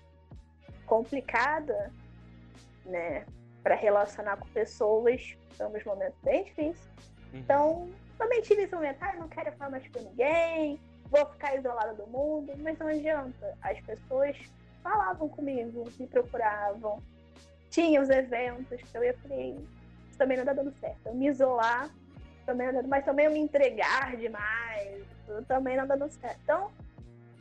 [0.87, 1.93] complicada,
[2.85, 3.25] né?
[3.63, 5.37] Para relacionar com pessoas.
[5.57, 6.91] São uns momentos bem difíceis.
[7.33, 7.41] Uhum.
[7.41, 10.81] Então, também tive esse momento, ah, não quero falar mais com ninguém,
[11.11, 13.57] vou ficar isolada do mundo, mas não adianta.
[13.63, 14.37] As pessoas
[14.83, 17.03] falavam comigo, me procuravam,
[17.71, 19.57] tinha os eventos, então eu falei,
[20.09, 21.07] isso também não tá dando certo.
[21.07, 21.91] Eu me isolar,
[22.47, 25.05] também não, mas também eu me entregar demais,
[25.49, 26.39] também não tá dando certo.
[26.43, 26.71] Então,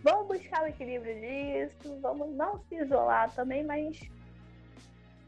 [0.03, 3.99] vamos buscar o equilíbrio disso, vamos não se isolar também, mas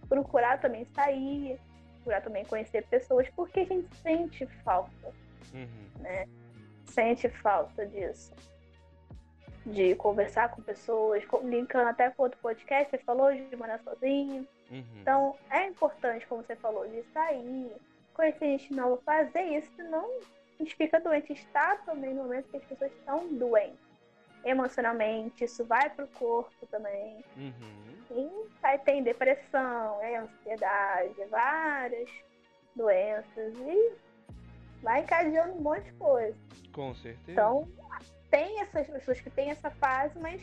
[0.08, 1.60] procurar também sair,
[1.96, 5.14] procurar também conhecer pessoas, porque a gente sente falta
[5.54, 6.02] Uhum.
[6.02, 6.28] né?
[6.86, 8.34] Sente falta disso.
[9.66, 14.48] De conversar com pessoas, linkando até com outro podcast, você falou de morar sozinho.
[14.70, 14.84] Uhum.
[15.02, 17.72] Então, é importante, como você falou, de sair,
[18.14, 20.06] conhecer gente nova, fazer isso, senão
[20.60, 21.34] a gente fica doente.
[21.34, 23.85] Está também no momento que as pessoas estão doentes.
[24.46, 27.26] Emocionalmente, isso vai pro corpo também.
[27.36, 27.96] Uhum.
[28.12, 32.10] E vai ter depressão, é ansiedade, várias
[32.76, 33.58] doenças.
[33.58, 33.94] E
[34.84, 36.38] vai encadeando um monte de coisa.
[36.72, 37.32] Com certeza.
[37.32, 37.68] Então,
[38.30, 40.40] tem essas pessoas que têm essa fase, mas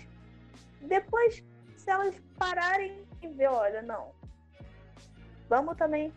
[0.80, 1.44] depois,
[1.76, 4.11] se elas pararem e ver, olha, não.
[5.48, 6.12] Vamos também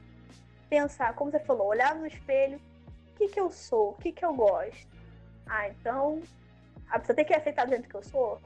[0.70, 2.60] pensar, como você falou, olhar no espelho,
[3.12, 4.88] o que, que eu sou, o que, que eu gosto.
[5.46, 6.22] Ah, então,
[6.90, 8.40] a pessoa tem que aceitar dentro que eu sou?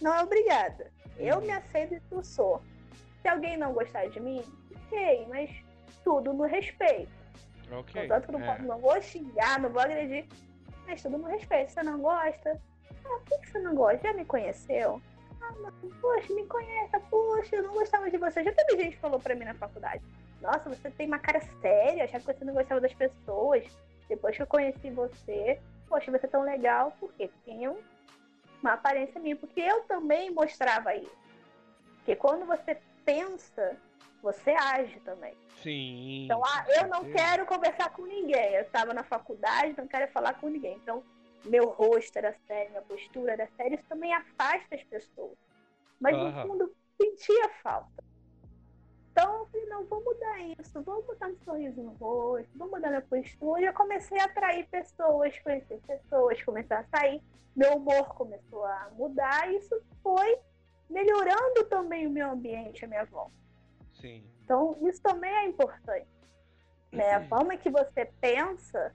[0.00, 0.90] Não é obrigada.
[1.18, 2.60] Eu me aceito e eu sou.
[3.20, 4.42] Se alguém não gostar de mim,
[4.86, 5.50] ok, mas
[6.02, 7.12] tudo no respeito.
[7.70, 8.06] ok.
[8.08, 8.46] Que eu não, é.
[8.46, 10.26] posso- não vou xingar, não vou agredir,
[10.86, 11.72] mas tudo no respeito.
[11.72, 12.60] Você não gosta?
[13.04, 13.98] Ah, por que que você não gosta?
[14.08, 15.00] Já me conheceu?
[15.40, 16.98] Ah, mas, poxa, me conhece.
[17.10, 18.42] Poxa, eu não gostava de você.
[18.44, 20.02] Já teve gente que falou pra mim na faculdade.
[20.40, 23.64] Nossa, você tem uma cara séria, achava que você não gostava das pessoas.
[24.08, 25.60] Depois que eu conheci você,
[25.92, 26.96] poxa, você é tão legal.
[26.98, 27.30] Porque
[27.68, 27.82] um-
[28.62, 29.36] uma aparência minha.
[29.36, 31.16] Porque eu também mostrava isso.
[31.98, 33.76] Porque quando você pensa,
[34.22, 35.34] você age também.
[35.62, 36.24] Sim.
[36.24, 37.24] Então, ah, eu não certeza.
[37.24, 38.54] quero conversar com ninguém.
[38.54, 40.76] Eu estava na faculdade, não quero falar com ninguém.
[40.76, 41.04] Então,
[41.44, 43.74] meu rosto era sério, minha postura era séria.
[43.76, 45.36] Isso também afasta as pessoas.
[46.00, 48.02] Mas, no fundo, sentia falta.
[49.12, 50.82] Então, eu falei, não, vou mudar isso.
[50.82, 53.66] Vou botar um sorriso no rosto, vou mudar minha postura.
[53.66, 57.22] Eu comecei a atrair pessoas, conhecer pessoas, começar a sair.
[57.54, 59.52] Meu humor começou a mudar.
[59.52, 60.38] E isso foi
[60.88, 63.34] melhorando também o meu ambiente, a minha volta.
[64.00, 64.24] Sim.
[64.42, 66.08] Então, isso também é importante.
[66.90, 67.12] Né?
[67.12, 68.94] A forma que você pensa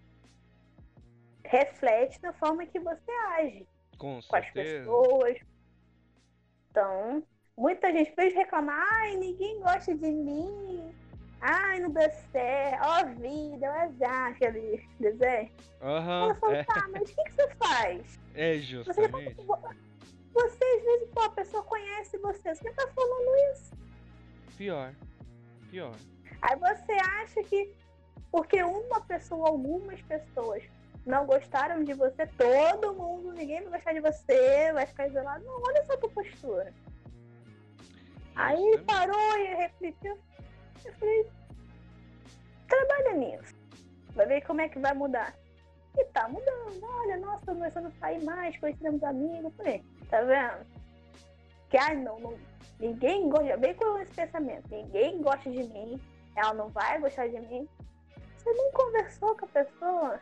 [1.44, 5.38] reflete na forma que você age Com com as pessoas.
[6.70, 7.24] Então,
[7.58, 10.94] muita gente fez reclamar, ai, ninguém gosta de mim.
[11.42, 12.82] Ai, não deu certo.
[12.84, 15.52] Ó, vida, é um azar, aquele desenho.
[15.82, 16.24] Aham.
[16.26, 18.20] Ela falou, É, tá, mas o que, que você faz?
[18.34, 19.36] é Você, justamente.
[20.34, 22.56] você, às vezes, pô, a pessoa conhece você.
[22.56, 23.72] Você tá falando isso.
[24.58, 24.94] Pior.
[25.70, 25.96] Pior.
[26.42, 27.74] Aí você acha que
[28.32, 30.64] porque uma pessoa, algumas pessoas
[31.06, 35.44] não gostaram de você, todo mundo, ninguém vai gostar de você, vai ficar isolado.
[35.46, 36.74] Não, olha só a tua postura.
[38.38, 38.86] Aí ele Justamente.
[38.86, 40.18] parou e refletiu.
[40.86, 41.28] Eu falei,
[42.68, 43.56] trabalha nisso.
[44.14, 45.34] Vai ver como é que vai mudar.
[45.98, 46.80] E tá mudando.
[46.84, 49.54] Olha, nossa, tô começando a sair mais, conhecendo amigos.
[49.56, 50.66] Falei, tá vendo?
[51.70, 52.38] Que, ai, não, não,
[52.80, 53.58] ninguém gosta.
[53.58, 54.70] Bem com esse pensamento.
[54.70, 56.00] Ninguém gosta de mim.
[56.36, 57.68] Ela não vai gostar de mim.
[58.38, 60.20] Você nem conversou com a pessoa.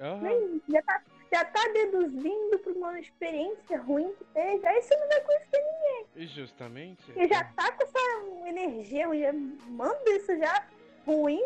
[0.00, 0.20] Aham.
[0.20, 4.66] Nem, já, tá, já tá deduzindo por uma experiência ruim que teve.
[4.66, 7.12] Aí você não vai conhecer E Justamente.
[7.16, 9.32] e já tá com essa energia já
[9.68, 10.66] manda isso já
[11.06, 11.42] ruim.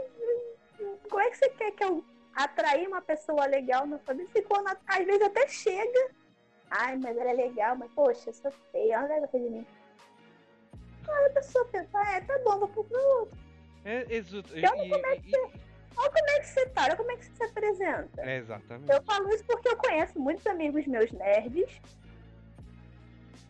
[1.09, 2.05] Como é que você quer que eu
[2.35, 4.27] atrair uma pessoa legal na vida?
[4.33, 6.11] Se quando às vezes até chega.
[6.71, 9.67] Ai, mas ela é legal, mas poxa, eu sou feia, ela vai gostar de mim.
[11.07, 13.39] Aí a pessoa pensa, é, tá bom, vou procurar outro.
[13.85, 14.57] É, exato.
[14.57, 15.53] Eu não começo
[15.97, 18.23] Olha como é que você tá, olha como é que você se apresenta.
[18.23, 18.91] é, exatamente.
[18.93, 21.81] Eu falo isso porque eu conheço muitos amigos meus nerds.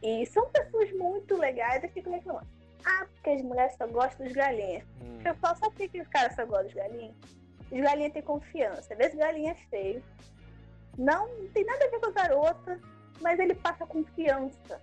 [0.02, 1.82] E são pessoas muito legais.
[1.82, 2.46] Eu fico reclamando.
[2.84, 4.82] Ah, porque as mulheres só gostam dos galinhas.
[5.00, 7.14] Hum, Eu falo, sabe por que os caras só gostam dos galinhas?
[7.70, 8.92] Os galinhas têm confiança.
[8.92, 10.02] Às vezes galinha é feio.
[10.98, 12.80] Não, não tem nada a ver com a garota,
[13.20, 14.80] mas ele passa confiança.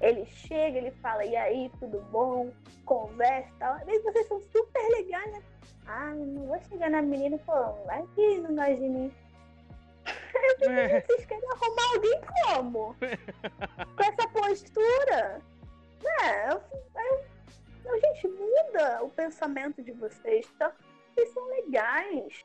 [0.00, 2.50] Ele chega, ele fala, e aí, tudo bom?
[2.86, 3.74] Conversa e tal.
[3.74, 5.42] Às vezes vocês são super legais, né?
[5.86, 9.12] Ah, não vou chegar na menina e falar, vai que não gosta de mim.
[10.62, 11.00] É.
[11.00, 12.96] vocês querem arrumar alguém como?
[13.96, 15.40] Com essa postura?
[16.02, 16.50] Né?
[16.50, 16.62] Eu,
[17.02, 17.24] eu,
[17.84, 20.72] eu, gente, muda o pensamento de vocês, tá?
[21.14, 22.44] Vocês são legais.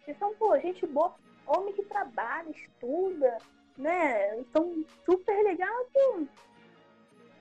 [0.00, 1.14] Vocês são, pô, gente boa.
[1.46, 3.38] Homem que trabalha, estuda,
[3.76, 4.42] né?
[4.52, 5.88] São super legais.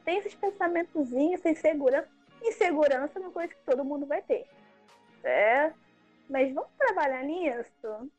[0.04, 2.10] Tem esses pensamentozinhos, essa insegurança.
[2.42, 4.46] Insegurança é uma coisa que todo mundo vai ter.
[5.22, 5.80] Certo?
[6.30, 8.12] Mas vamos trabalhar nisso?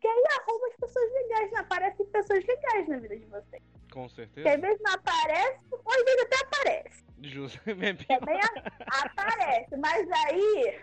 [0.00, 3.62] Que aí arruma as pessoas legais, não aparecem pessoas legais na vida de vocês.
[3.92, 4.42] Com certeza.
[4.42, 7.04] Que às vezes não aparece, ou às vezes até aparece.
[7.22, 7.60] Justo.
[7.64, 8.40] Também
[8.86, 10.80] aparece, mas aí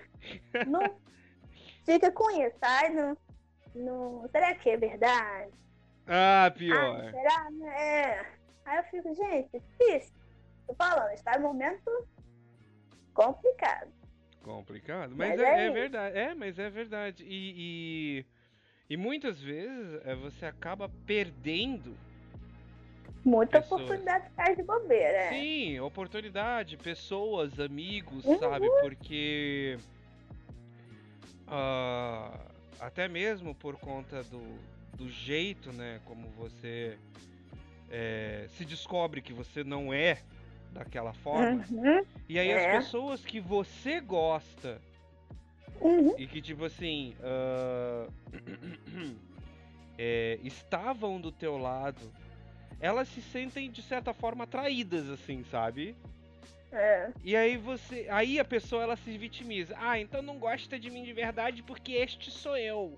[0.67, 0.82] não
[1.86, 2.89] fica com isso, tá?
[2.89, 3.17] Não,
[3.75, 5.51] não, será que é verdade?
[6.07, 7.05] Ah, pior.
[7.05, 7.73] Ah, será?
[7.79, 8.25] É.
[8.65, 10.20] Aí eu fico, gente, difícil.
[10.72, 12.07] Tô falando, está no momento
[13.13, 13.91] complicado.
[14.41, 16.17] Complicado, mas, mas é, é, é verdade.
[16.17, 17.24] É, mas é verdade.
[17.24, 18.26] E,
[18.89, 21.95] e, e muitas vezes é, você acaba perdendo
[23.24, 23.82] Muita pessoas.
[23.82, 25.17] oportunidade de de bobeira.
[25.17, 25.30] É.
[25.30, 28.39] Sim, oportunidade, pessoas, amigos, uhum.
[28.39, 28.67] sabe?
[28.82, 29.78] Porque.
[31.47, 34.41] Uh, até mesmo por conta do,
[34.97, 35.99] do jeito, né?
[36.05, 36.97] Como você
[37.91, 40.17] é, se descobre que você não é
[40.72, 41.65] daquela forma.
[41.69, 42.05] Uhum.
[42.28, 42.78] E aí é.
[42.78, 44.82] as pessoas que você gosta
[45.80, 46.15] uhum.
[46.17, 47.15] e que, tipo assim.
[47.19, 48.11] Uh,
[49.97, 52.11] é, estavam do teu lado
[52.82, 55.95] elas se sentem de certa forma traídas, assim, sabe?
[56.72, 57.11] É.
[57.24, 58.07] E aí você.
[58.09, 59.76] Aí a pessoa ela se vitimiza.
[59.78, 62.97] Ah, então não gosta de mim de verdade porque este sou eu.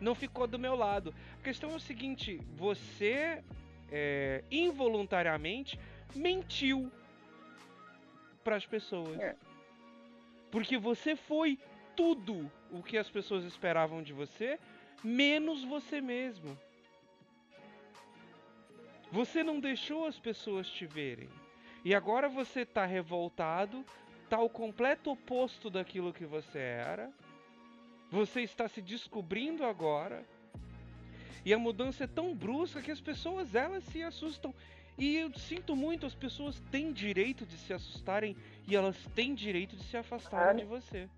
[0.00, 1.14] Não ficou do meu lado.
[1.40, 3.42] A questão é o seguinte: você
[3.90, 5.78] é, involuntariamente
[6.14, 6.90] mentiu
[8.44, 9.18] para as pessoas.
[9.18, 9.36] É.
[10.50, 11.58] Porque você foi
[11.96, 14.58] tudo o que as pessoas esperavam de você,
[15.02, 16.56] menos você mesmo.
[19.10, 21.28] Você não deixou as pessoas te verem.
[21.84, 23.84] E agora você está revoltado,
[24.24, 27.10] está o completo oposto daquilo que você era.
[28.10, 30.24] Você está se descobrindo agora.
[31.44, 34.52] E a mudança é tão brusca que as pessoas elas se assustam.
[34.98, 38.36] E eu sinto muito, as pessoas têm direito de se assustarem
[38.66, 41.08] e elas têm direito de se afastarem de você.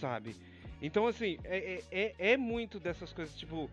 [0.00, 0.36] Sabe?
[0.80, 3.70] Então, assim, é, é, é, é muito dessas coisas, tipo,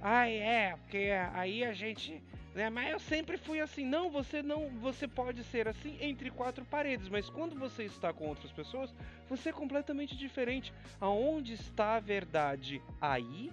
[0.00, 2.22] Ai, é, porque aí a gente.
[2.54, 3.84] Né, mas eu sempre fui assim.
[3.84, 4.68] Não, você não.
[4.80, 8.94] Você pode ser assim entre quatro paredes, mas quando você está com outras pessoas,
[9.28, 10.72] você é completamente diferente.
[11.00, 12.80] Aonde está a verdade?
[13.00, 13.50] Aí?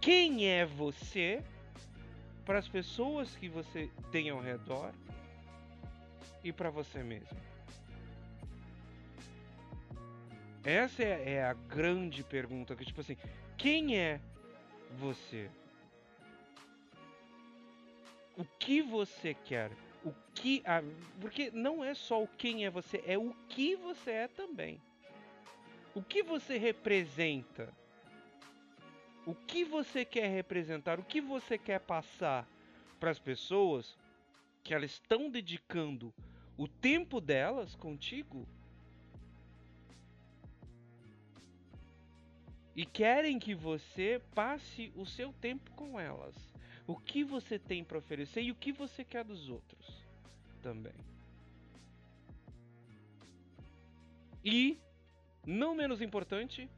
[0.00, 1.42] Quem é você
[2.44, 4.92] para as pessoas que você tem ao redor
[6.44, 7.36] e para você mesmo?
[10.64, 13.16] Essa é, é a grande pergunta que tipo assim,
[13.56, 14.20] quem é
[14.98, 15.48] você?
[18.36, 19.70] O que você quer?
[20.04, 20.62] O que.
[20.66, 20.82] Ah,
[21.20, 24.80] porque não é só o quem é você, é o que você é também.
[25.94, 27.72] O que você representa?
[29.26, 31.00] O que você quer representar?
[31.00, 32.48] O que você quer passar
[33.00, 33.98] para as pessoas
[34.62, 36.14] que elas estão dedicando
[36.56, 38.46] o tempo delas contigo
[42.74, 46.36] e querem que você passe o seu tempo com elas.
[46.86, 50.04] O que você tem para oferecer e o que você quer dos outros
[50.62, 50.94] também.
[54.44, 54.78] E,
[55.44, 56.70] não menos importante,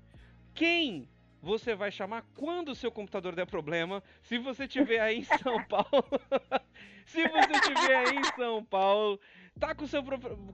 [0.55, 1.07] quem
[1.43, 4.03] você vai chamar quando o seu computador der problema.
[4.23, 6.05] Se você tiver aí em São Paulo,
[7.07, 9.21] se você tiver aí em São Paulo,
[9.59, 10.05] Tá com o seu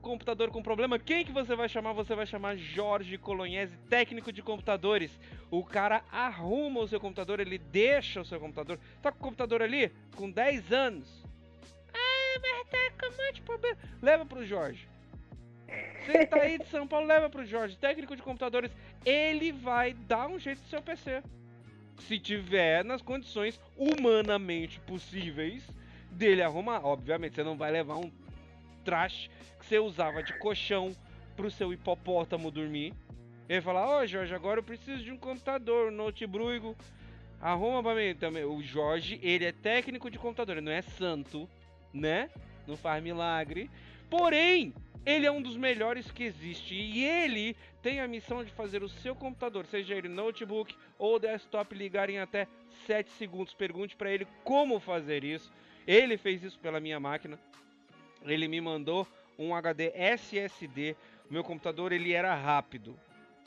[0.01, 0.99] computador com problema?
[0.99, 1.93] Quem que você vai chamar?
[1.93, 5.21] Você vai chamar Jorge Colognese, técnico de computadores.
[5.51, 8.79] O cara arruma o seu computador, ele deixa o seu computador.
[9.03, 9.93] Tá com o computador ali?
[10.17, 11.23] Com 10 anos.
[11.93, 13.77] Ah, mas tá com um monte de problema.
[14.01, 14.89] Leva pro Jorge.
[16.07, 18.71] Você tá aí de São Paulo, leva pro Jorge, técnico de computadores.
[19.05, 21.23] Ele vai dar um jeito no seu PC.
[22.01, 25.63] Se tiver nas condições humanamente possíveis
[26.11, 26.85] dele arrumar.
[26.85, 28.11] Obviamente, você não vai levar um
[28.85, 30.93] trash que você usava de colchão
[31.37, 32.95] pro seu hipopótamo dormir.
[33.49, 36.75] Ele fala, ó oh, Jorge, agora eu preciso de um computador, um notebook.
[37.41, 38.45] Arruma pra mim também.
[38.45, 41.49] O Jorge, ele é técnico de computador, ele não é santo,
[41.93, 42.31] né?
[42.67, 43.71] Não faz milagre.
[44.09, 44.73] Porém,
[45.07, 48.89] Ele é um dos melhores que existe e ele tem a missão de fazer o
[48.89, 52.49] seu computador, seja ele notebook ou desktop, ligar em até
[52.87, 53.53] 7 segundos.
[53.53, 55.53] Pergunte para ele como fazer isso.
[55.87, 57.39] Ele fez isso pela minha máquina.
[58.25, 59.07] Ele me mandou
[59.39, 60.97] um HD SSD.
[61.31, 62.99] Meu computador ele era rápido.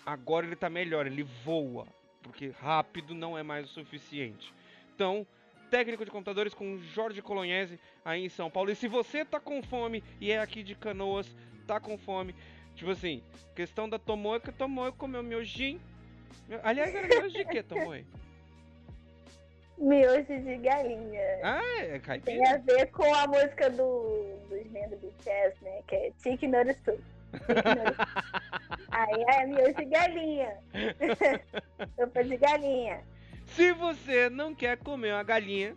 [0.05, 1.87] Agora ele está melhor, ele voa,
[2.21, 4.53] porque rápido não é mais o suficiente.
[4.95, 5.27] Então,
[5.69, 8.71] técnico de computadores com Jorge Colognese aí em São Paulo.
[8.71, 11.27] E se você tá com fome e é aqui de Canoas,
[11.65, 12.33] tá com fome,
[12.75, 13.21] tipo assim,
[13.55, 15.81] questão da Tomoe, que Tomoe comeu miojinho.
[16.63, 18.05] Aliás, era miojo de que, Tomoe?
[19.77, 21.39] Miojo de galinha.
[21.43, 22.37] Ah, é caipira?
[22.37, 25.81] Tem a ver com a música do, dos membros do BTS, né?
[25.87, 26.51] Que é Chicken
[26.83, 26.99] Soup.
[28.89, 30.57] Aí é miojo de galinha.
[31.95, 33.01] Sopa de galinha.
[33.47, 35.75] Se você não quer comer uma galinha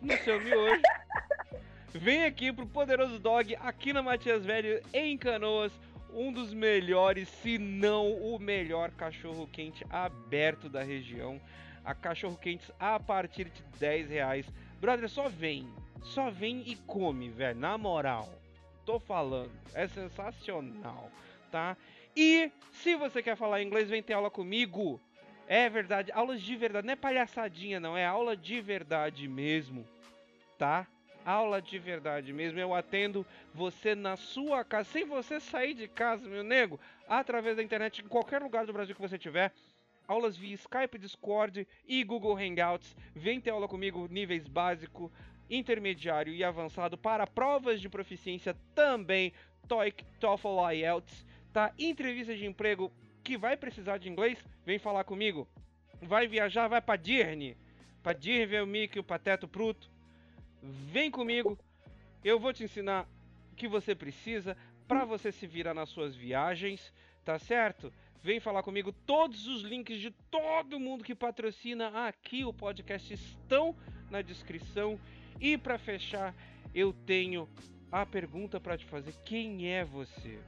[0.00, 0.82] no seu miojo,
[1.92, 5.72] vem aqui pro Poderoso Dog, aqui na Matias Velho, em Canoas,
[6.12, 11.40] um dos melhores, se não o melhor cachorro quente aberto da região.
[11.84, 14.46] A cachorro quentes a partir de 10 reais.
[14.80, 15.68] Brother, só vem.
[16.02, 17.58] Só vem e come, velho.
[17.58, 18.28] Na moral.
[18.86, 19.52] Tô falando.
[19.74, 21.10] É sensacional,
[21.50, 21.76] tá?
[22.16, 25.00] E se você quer falar inglês, vem ter aula comigo.
[25.46, 29.86] É verdade, aulas de verdade, não é palhaçadinha não, é aula de verdade mesmo,
[30.58, 30.86] tá?
[31.24, 36.26] Aula de verdade mesmo, eu atendo você na sua casa, sem você sair de casa,
[36.26, 39.52] meu nego, através da internet, em qualquer lugar do Brasil que você tiver.
[40.06, 42.94] Aulas via Skype, Discord e Google Hangouts.
[43.14, 45.10] Vem ter aula comigo, níveis básico,
[45.48, 49.32] intermediário e avançado para provas de proficiência também,
[49.66, 51.72] TOEIC, TOEFL, IELTS, tá?
[51.78, 52.92] Entrevista de emprego
[53.24, 55.48] que vai precisar de inglês, vem falar comigo.
[56.02, 57.56] Vai viajar, vai pra Disney.
[58.02, 59.90] Pra Disney ver o Mickey, o Pateta, o Pruto.
[60.62, 61.58] Vem comigo.
[62.22, 63.08] Eu vou te ensinar
[63.50, 64.56] o que você precisa
[64.86, 66.92] para você se virar nas suas viagens,
[67.24, 67.90] tá certo?
[68.22, 68.92] Vem falar comigo.
[68.92, 73.74] Todos os links de todo mundo que patrocina aqui o podcast estão
[74.10, 75.00] na descrição.
[75.40, 76.34] E para fechar,
[76.74, 77.48] eu tenho
[77.90, 80.38] a pergunta para te fazer: quem é você?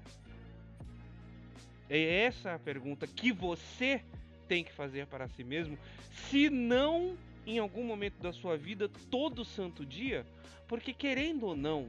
[1.88, 4.02] É essa a pergunta que você
[4.48, 5.78] tem que fazer para si mesmo,
[6.12, 7.16] se não
[7.46, 10.26] em algum momento da sua vida, todo santo dia,
[10.66, 11.88] porque querendo ou não,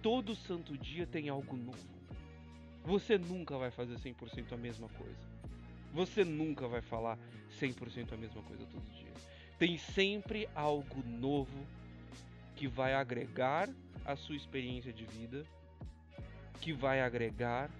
[0.00, 1.92] todo santo dia tem algo novo.
[2.84, 5.32] Você nunca vai fazer 100% a mesma coisa.
[5.92, 7.18] Você nunca vai falar
[7.60, 9.12] 100% a mesma coisa todo dia.
[9.58, 11.66] Tem sempre algo novo
[12.56, 13.68] que vai agregar
[14.04, 15.44] a sua experiência de vida,
[16.60, 17.70] que vai agregar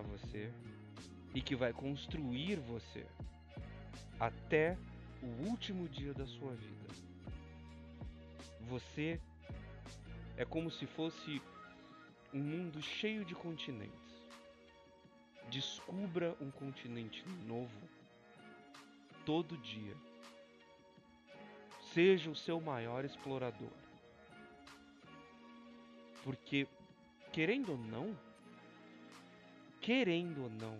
[0.00, 0.52] você
[1.34, 3.06] e que vai construir você
[4.18, 4.76] até
[5.22, 6.88] o último dia da sua vida.
[8.68, 9.20] Você
[10.36, 11.42] é como se fosse
[12.32, 13.92] um mundo cheio de continentes.
[15.50, 17.80] Descubra um continente novo
[19.24, 19.96] todo dia.
[21.92, 23.72] Seja o seu maior explorador.
[26.22, 26.66] Porque,
[27.32, 28.14] querendo ou não,
[29.88, 30.76] querendo ou não,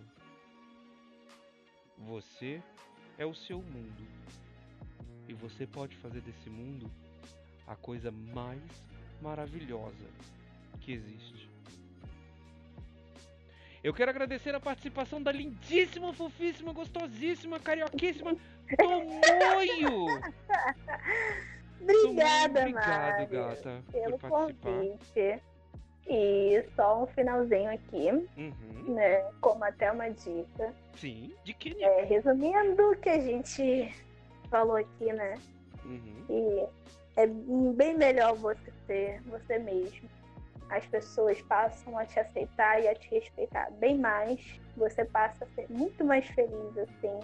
[1.97, 2.61] você
[3.17, 4.07] é o seu mundo.
[5.27, 6.85] E você pode fazer desse mundo
[7.65, 8.61] a coisa mais
[9.19, 10.05] maravilhosa
[10.79, 11.49] que existe.
[13.83, 18.37] Eu quero agradecer a participação da lindíssima, fofíssima, gostosíssima, carioquíssima
[18.77, 20.05] Tomoio!
[21.81, 24.69] Obrigada, Obrigado, Mário, gata, pelo por participar.
[24.69, 25.41] convite.
[26.09, 28.93] E só um finalzinho aqui, Uhum.
[28.95, 29.21] né?
[29.41, 30.73] Como até uma dica.
[30.95, 31.87] Sim, de que nível?
[31.87, 33.93] É, resumindo o que a gente
[34.49, 35.35] falou aqui, né?
[35.85, 36.25] Uhum.
[36.29, 36.67] E
[37.15, 40.09] é bem melhor você ser você mesmo.
[40.71, 44.59] As pessoas passam a te aceitar e a te respeitar bem mais.
[44.77, 47.19] Você passa a ser muito mais feliz assim.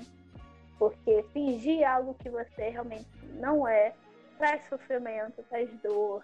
[0.77, 3.93] Porque fingir algo que você realmente não é
[4.37, 6.23] traz sofrimento, traz dor,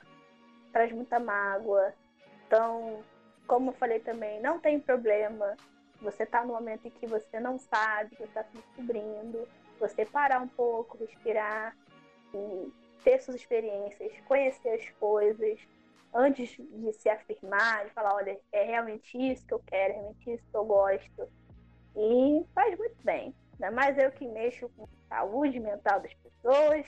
[0.73, 1.93] traz muita mágoa.
[2.51, 3.01] Então,
[3.47, 5.55] como eu falei também, não tem problema.
[6.01, 9.47] Você tá no momento em que você não sabe, você está se descobrindo.
[9.79, 11.73] Você parar um pouco, respirar
[13.05, 15.59] ter suas experiências, conhecer as coisas
[16.13, 20.33] antes de se afirmar, de falar, olha, é realmente isso que eu quero, é realmente
[20.33, 21.29] isso que eu gosto.
[21.95, 23.33] E faz muito bem.
[23.53, 26.85] Ainda mais eu que mexo com saúde mental das pessoas,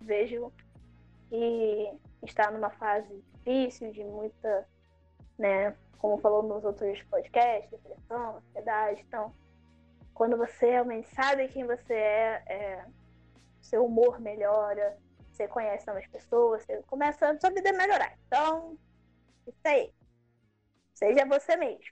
[0.00, 0.52] vejo
[1.28, 4.66] que está numa fase difícil, de muita,
[5.40, 9.02] né, como falou nos outros podcasts, depressão, ansiedade.
[9.08, 9.32] Então,
[10.14, 12.84] quando você realmente sabe quem você é, é
[13.62, 14.98] seu humor melhora,
[15.32, 18.12] você conhece novas pessoas, você começa a sua vida a melhorar.
[18.26, 18.76] Então,
[19.46, 19.90] isso aí.
[20.94, 21.86] Seja você mesmo.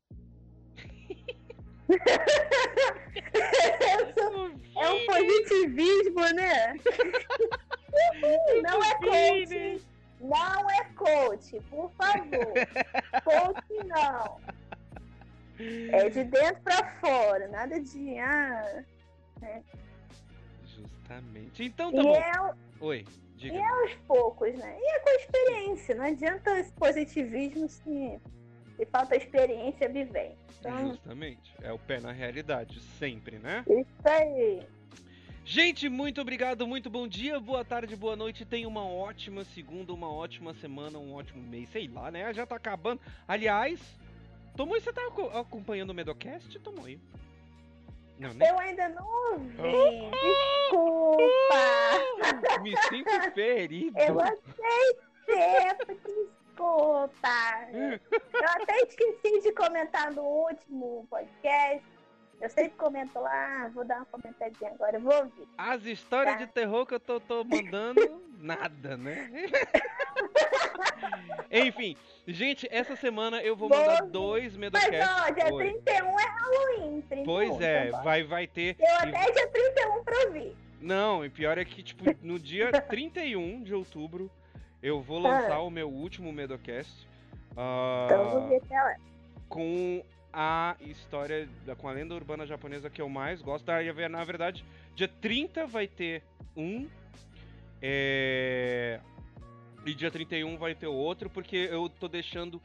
[4.77, 6.75] é um positivismo, né?
[8.63, 9.81] Não é coach.
[10.21, 12.53] Não é coach, por favor.
[13.25, 14.41] Coach não.
[15.93, 18.19] É de dentro pra fora, nada de.
[18.19, 18.85] Ah,
[19.41, 19.63] né?
[20.65, 21.65] Justamente.
[21.65, 22.15] Então tá e bom.
[22.15, 23.05] É, Oi,
[23.37, 23.55] diga.
[23.55, 24.77] E é aos poucos, né?
[24.79, 25.95] E é com experiência.
[25.95, 28.21] Não adianta esse positivismo se,
[28.77, 30.39] se falta experiência, vivência.
[30.61, 30.89] Então...
[30.89, 31.55] Justamente.
[31.63, 33.65] É o pé na realidade, sempre, né?
[33.69, 34.67] Isso aí.
[35.51, 38.45] Gente, muito obrigado, muito bom dia, boa tarde, boa noite.
[38.45, 42.35] Tenha uma ótima segunda, uma ótima semana, um ótimo mês, sei lá, né?
[42.35, 43.01] Já tá acabando.
[43.27, 43.81] Aliás,
[44.55, 45.01] Tomoe, você tá
[45.41, 47.01] acompanhando o Medocast, Tomoe?
[48.19, 48.51] Não, né?
[48.51, 50.11] Eu ainda não ouvi.
[50.67, 51.25] Desculpa.
[52.61, 53.99] Me sinto ferido.
[53.99, 57.69] Eu aceitei, desculpa.
[57.73, 61.98] Eu até esqueci de comentar no último podcast.
[62.41, 65.49] Eu sempre comento lá, vou dar uma comentadinha agora, vou ouvir.
[65.59, 66.45] As histórias tá?
[66.45, 69.29] de terror que eu tô, tô mandando, nada, né?
[71.51, 71.97] Enfim,
[72.27, 74.13] gente, essa semana eu vou, vou mandar ouvir.
[74.13, 74.99] dois Medocasts.
[74.99, 75.73] Mas ó, dia Oi.
[75.83, 77.01] 31 é Halloween.
[77.09, 78.77] 31, pois é, então vai, vai ter.
[78.79, 80.57] Eu até dia 31 pra ouvir.
[80.81, 84.31] Não, e pior é que, tipo, no dia 31 de outubro,
[84.81, 85.63] eu vou lançar ah.
[85.63, 87.05] o meu último Medocast.
[87.53, 88.95] Uh, então vou ver até lá.
[89.49, 91.49] Com a história
[91.79, 93.67] com a lenda urbana japonesa que eu mais gosto.
[94.11, 94.65] Na verdade,
[94.95, 96.23] dia 30 vai ter
[96.57, 96.89] um.
[97.81, 99.01] É...
[99.87, 102.61] E dia 31 vai ter outro, porque eu tô deixando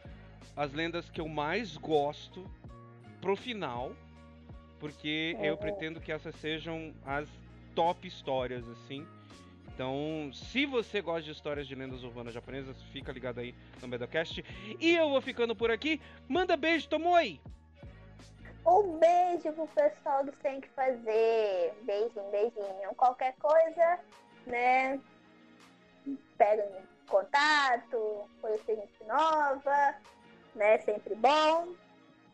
[0.56, 2.45] as lendas que eu mais gosto
[3.22, 3.94] pro final.
[4.80, 7.30] Porque eu pretendo que essas sejam as
[7.73, 9.07] top histórias, assim.
[9.74, 14.44] Então, se você gosta de histórias de lendas urbanas japonesas, fica ligado aí no Medocast.
[14.80, 16.00] E eu vou ficando por aqui.
[16.28, 17.41] Manda beijo, Tomoe!
[18.66, 21.74] Um beijo pro pessoal do Tem Que Fazer.
[21.82, 22.95] Beijinho, beijinho.
[22.95, 24.00] Qualquer coisa,
[24.45, 25.02] né?
[26.38, 29.95] Pega em contato, conhecer gente nova,
[30.56, 30.78] né?
[30.80, 31.74] Sempre bom.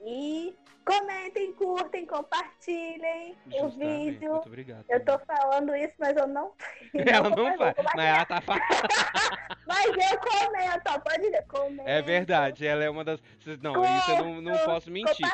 [0.01, 0.55] E
[0.85, 3.65] comentem, curtem, compartilhem Justamente.
[3.65, 4.31] o vídeo.
[4.31, 4.85] Muito obrigado.
[4.89, 6.53] Eu tô falando isso, mas eu não.
[6.93, 7.75] Ela não faz.
[7.95, 8.61] Mas ela tá falando.
[9.67, 11.45] mas eu comento, pode ver.
[11.47, 11.89] Comento.
[11.89, 13.21] É verdade, ela é uma das.
[13.61, 15.27] Não, isso eu não, não posso mentir.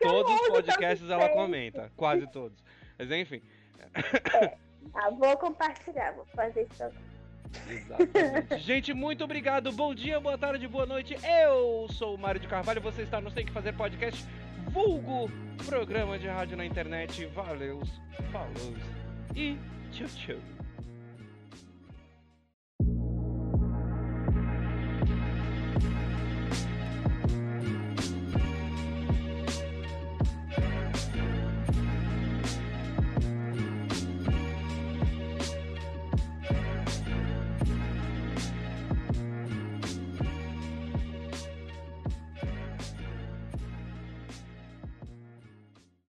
[0.00, 2.62] Todos os podcasts ela comenta, quase todos.
[2.98, 3.42] Mas enfim.
[4.34, 4.56] É.
[4.94, 7.09] Ah, vou compartilhar, vou fazer isso agora.
[7.68, 8.58] Exatamente.
[8.58, 9.72] Gente, muito obrigado.
[9.72, 11.16] Bom dia, boa tarde, boa noite.
[11.24, 12.80] Eu sou o Mário de Carvalho.
[12.80, 14.24] Você está no Tem Que Fazer Podcast,
[14.68, 15.30] vulgo
[15.64, 17.26] programa de rádio na internet.
[17.26, 17.82] Valeu,
[18.32, 18.74] falou
[19.34, 19.56] e
[19.92, 20.59] tchau, tchau.